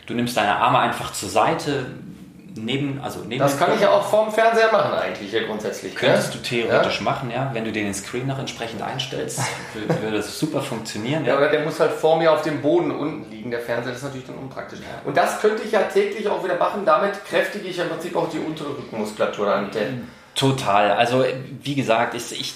du 0.05 0.13
nimmst 0.13 0.37
deine 0.37 0.57
Arme 0.57 0.81
einfach 0.81 1.13
zur 1.15 1.31
Seite, 1.31 1.87
neben, 2.65 3.01
also 3.03 3.21
neben 3.21 3.41
Das 3.41 3.59
kann 3.59 3.75
ich 3.75 3.81
ja 3.81 3.91
auch 3.91 4.09
vorm 4.09 4.33
Fernseher 4.33 4.71
machen 4.73 4.93
eigentlich 4.95 5.31
hier 5.31 5.45
grundsätzlich. 5.45 5.95
Könntest 5.95 6.35
ja? 6.35 6.41
du 6.41 6.47
theoretisch 6.47 6.99
ja? 6.99 7.05
machen, 7.05 7.31
ja. 7.31 7.51
Wenn 7.53 7.65
du 7.65 7.73
den 7.73 7.93
Screen 7.95 8.27
noch 8.27 8.39
entsprechend 8.39 8.83
einstellst, 8.83 9.41
würde 9.75 10.17
das 10.17 10.39
super 10.39 10.61
funktionieren. 10.61 11.25
Ja, 11.25 11.37
oder 11.37 11.49
der 11.49 11.61
muss 11.61 11.81
halt 11.81 11.93
vor 11.93 12.19
mir 12.19 12.33
auf 12.33 12.43
dem 12.43 12.61
Boden 12.63 12.91
unten 12.91 13.31
liegen, 13.31 13.51
der 13.51 13.61
Fernseher, 13.61 13.93
das 13.93 14.03
ist 14.03 14.05
natürlich 14.05 14.27
dann 14.27 14.39
unpraktisch. 14.39 14.81
Und 15.05 15.17
das 15.17 15.41
könnte 15.41 15.63
ich 15.63 15.73
ja 15.73 15.83
täglich 15.83 16.29
auch 16.29 16.43
wieder 16.45 16.57
machen, 16.57 16.85
damit 16.85 17.25
kräftige 17.25 17.69
ich 17.69 17.79
im 17.79 17.89
Prinzip 17.89 18.17
auch 18.17 18.29
die 18.31 18.39
untere 18.39 18.71
Rückenmuskulatur 18.71 19.53
an. 19.53 19.71
Total. 20.35 20.93
Also 20.93 21.25
wie 21.63 21.75
gesagt, 21.75 22.15
ich, 22.15 22.33
ich 22.33 22.55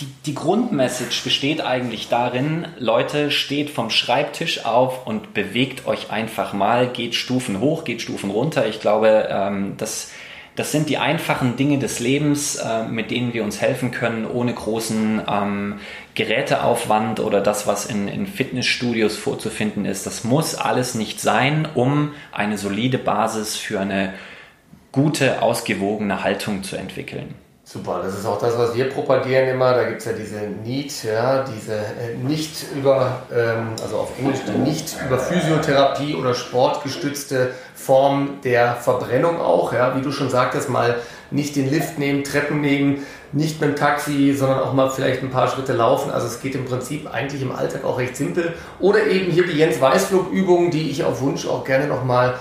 die, 0.00 0.08
die 0.26 0.34
Grundmessage 0.34 1.22
besteht 1.24 1.60
eigentlich 1.60 2.08
darin, 2.08 2.66
Leute, 2.78 3.30
steht 3.30 3.70
vom 3.70 3.90
Schreibtisch 3.90 4.64
auf 4.64 5.06
und 5.06 5.34
bewegt 5.34 5.86
euch 5.86 6.10
einfach 6.10 6.52
mal, 6.52 6.88
geht 6.88 7.14
Stufen 7.14 7.60
hoch, 7.60 7.84
geht 7.84 8.02
Stufen 8.02 8.30
runter. 8.30 8.66
Ich 8.66 8.80
glaube, 8.80 9.28
ähm, 9.30 9.74
das, 9.76 10.10
das 10.56 10.72
sind 10.72 10.88
die 10.88 10.98
einfachen 10.98 11.56
Dinge 11.56 11.78
des 11.78 12.00
Lebens, 12.00 12.56
äh, 12.56 12.84
mit 12.84 13.10
denen 13.10 13.34
wir 13.34 13.44
uns 13.44 13.60
helfen 13.60 13.90
können, 13.90 14.26
ohne 14.26 14.52
großen 14.54 15.22
ähm, 15.28 15.80
Geräteaufwand 16.14 17.20
oder 17.20 17.40
das, 17.40 17.66
was 17.66 17.86
in, 17.86 18.08
in 18.08 18.26
Fitnessstudios 18.26 19.16
vorzufinden 19.16 19.84
ist. 19.84 20.06
Das 20.06 20.24
muss 20.24 20.54
alles 20.54 20.94
nicht 20.94 21.20
sein, 21.20 21.68
um 21.74 22.12
eine 22.32 22.58
solide 22.58 22.98
Basis 22.98 23.56
für 23.56 23.80
eine 23.80 24.14
gute, 24.92 25.42
ausgewogene 25.42 26.22
Haltung 26.24 26.62
zu 26.62 26.76
entwickeln. 26.76 27.34
Super, 27.72 28.00
das 28.02 28.18
ist 28.18 28.26
auch 28.26 28.40
das, 28.40 28.58
was 28.58 28.74
wir 28.74 28.88
propagieren 28.88 29.48
immer. 29.48 29.72
Da 29.72 29.84
gibt 29.84 30.00
es 30.00 30.06
ja 30.06 30.12
diese 30.12 30.40
NEAT, 30.40 31.04
ja, 31.04 31.44
diese 31.44 31.76
äh, 31.76 32.16
nicht 32.20 32.66
über, 32.74 33.22
ähm, 33.32 33.68
also 33.80 33.98
auf 33.98 34.18
Englisch 34.18 34.40
die 34.44 34.58
nicht 34.58 34.96
über 35.06 35.16
Physiotherapie 35.20 36.16
oder 36.16 36.34
sportgestützte 36.34 37.52
Form 37.76 38.40
der 38.42 38.74
Verbrennung 38.74 39.40
auch, 39.40 39.72
ja, 39.72 39.96
wie 39.96 40.02
du 40.02 40.10
schon 40.10 40.30
sagtest, 40.30 40.68
mal 40.68 40.96
nicht 41.30 41.54
den 41.54 41.70
Lift 41.70 41.96
nehmen, 41.96 42.24
Treppen 42.24 42.60
nehmen, 42.60 43.06
nicht 43.30 43.60
mit 43.60 43.70
dem 43.70 43.76
Taxi, 43.76 44.34
sondern 44.36 44.58
auch 44.58 44.72
mal 44.72 44.90
vielleicht 44.90 45.22
ein 45.22 45.30
paar 45.30 45.46
Schritte 45.46 45.72
laufen. 45.72 46.10
Also 46.10 46.26
es 46.26 46.40
geht 46.40 46.56
im 46.56 46.64
Prinzip 46.64 47.08
eigentlich 47.08 47.40
im 47.40 47.52
Alltag 47.52 47.84
auch 47.84 48.00
recht 48.00 48.16
simpel. 48.16 48.52
Oder 48.80 49.06
eben 49.06 49.30
hier 49.30 49.46
die 49.46 49.56
Jens 49.56 49.80
Weißflug 49.80 50.32
Übungen, 50.32 50.72
die 50.72 50.90
ich 50.90 51.04
auf 51.04 51.20
Wunsch 51.20 51.46
auch 51.46 51.62
gerne 51.62 51.86
nochmal 51.86 52.30
mal 52.30 52.34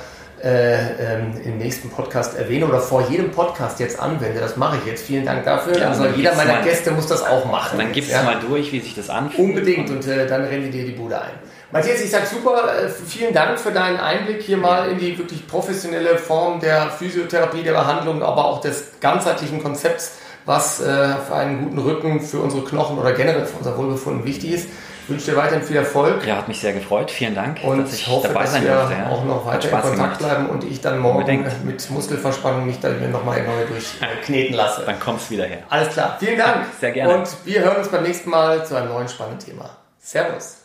äh, 0.43 0.75
ähm, 0.75 1.33
im 1.43 1.57
nächsten 1.57 1.89
Podcast 1.89 2.37
erwähne 2.37 2.65
oder 2.65 2.79
vor 2.79 3.09
jedem 3.09 3.31
Podcast 3.31 3.79
jetzt 3.79 3.99
anwende. 3.99 4.39
Das 4.39 4.57
mache 4.57 4.77
ich 4.77 4.85
jetzt. 4.85 5.05
Vielen 5.05 5.25
Dank 5.25 5.43
dafür. 5.43 5.77
Ja, 5.77 5.89
also 5.89 6.05
jeder 6.05 6.35
meiner 6.35 6.53
mal, 6.53 6.63
Gäste 6.63 6.91
muss 6.91 7.07
das 7.07 7.23
auch 7.23 7.45
machen. 7.45 7.77
Dann 7.77 7.91
gibst 7.91 8.11
ja? 8.11 8.23
mal 8.23 8.39
durch, 8.39 8.71
wie 8.71 8.79
sich 8.79 8.95
das 8.95 9.09
anfühlt. 9.09 9.49
Unbedingt 9.49 9.89
und 9.89 10.07
äh, 10.07 10.27
dann 10.27 10.45
rennen 10.45 10.63
wir 10.63 10.71
dir 10.71 10.85
die 10.85 10.93
Bude 10.93 11.19
ein. 11.19 11.31
Matthias, 11.71 12.01
ich 12.01 12.09
sage 12.09 12.25
super, 12.25 12.83
äh, 12.83 12.89
vielen 12.89 13.33
Dank 13.33 13.59
für 13.59 13.71
deinen 13.71 13.99
Einblick 13.99 14.41
hier 14.41 14.57
mal 14.57 14.89
in 14.89 14.97
die 14.97 15.17
wirklich 15.17 15.45
professionelle 15.45 16.17
Form 16.17 16.59
der 16.59 16.89
Physiotherapie, 16.89 17.61
der 17.61 17.73
Behandlung, 17.73 18.23
aber 18.23 18.45
auch 18.45 18.61
des 18.61 18.85
ganzheitlichen 18.99 19.61
Konzepts, 19.61 20.13
was 20.45 20.81
äh, 20.81 20.85
für 21.27 21.35
einen 21.35 21.63
guten 21.65 21.77
Rücken, 21.77 22.21
für 22.21 22.39
unsere 22.39 22.63
Knochen 22.63 22.97
oder 22.97 23.11
generell 23.11 23.45
für 23.45 23.57
unser 23.57 23.77
Wohlbefinden 23.77 24.25
wichtig 24.25 24.53
ist. 24.53 24.69
Ich 25.09 25.13
wünsche 25.15 25.31
dir 25.31 25.37
weiterhin 25.37 25.63
viel 25.63 25.77
Erfolg. 25.77 26.23
Ja, 26.23 26.35
hat 26.35 26.47
mich 26.47 26.61
sehr 26.61 26.71
gefreut. 26.71 27.09
Vielen 27.09 27.33
Dank, 27.33 27.63
und 27.63 27.79
dass 27.79 27.93
ich 27.93 28.07
hoffe, 28.07 28.27
dabei 28.27 28.45
sein 28.45 28.63
dass 28.63 28.71
wir 28.71 28.77
durfte. 28.77 28.93
Ja. 28.93 29.09
auch 29.09 29.25
noch 29.25 29.43
weiter 29.43 29.63
in 29.65 29.71
Kontakt 29.71 29.95
gemacht. 29.95 30.19
bleiben 30.19 30.49
und 30.49 30.63
ich 30.63 30.81
dann 30.81 30.99
morgen 30.99 31.17
Unbedingt. 31.17 31.65
mit 31.65 31.89
Muskelverspannung 31.89 32.67
mich 32.67 32.79
dann 32.79 33.11
nochmal 33.11 33.41
neu 33.41 33.65
durchkneten 33.65 34.53
lasse. 34.53 34.83
Dann 34.85 34.99
kommst 34.99 35.29
du 35.29 35.33
wieder 35.33 35.45
her. 35.45 35.63
Alles 35.67 35.89
klar. 35.89 36.15
Vielen 36.19 36.37
Dank. 36.37 36.67
Sehr 36.79 36.91
gerne. 36.91 37.15
Und 37.15 37.27
wir 37.43 37.59
hören 37.61 37.77
uns 37.77 37.87
beim 37.87 38.03
nächsten 38.03 38.29
Mal 38.29 38.63
zu 38.63 38.75
einem 38.75 38.89
neuen 38.89 39.09
spannenden 39.09 39.43
Thema. 39.43 39.71
Servus. 39.97 40.58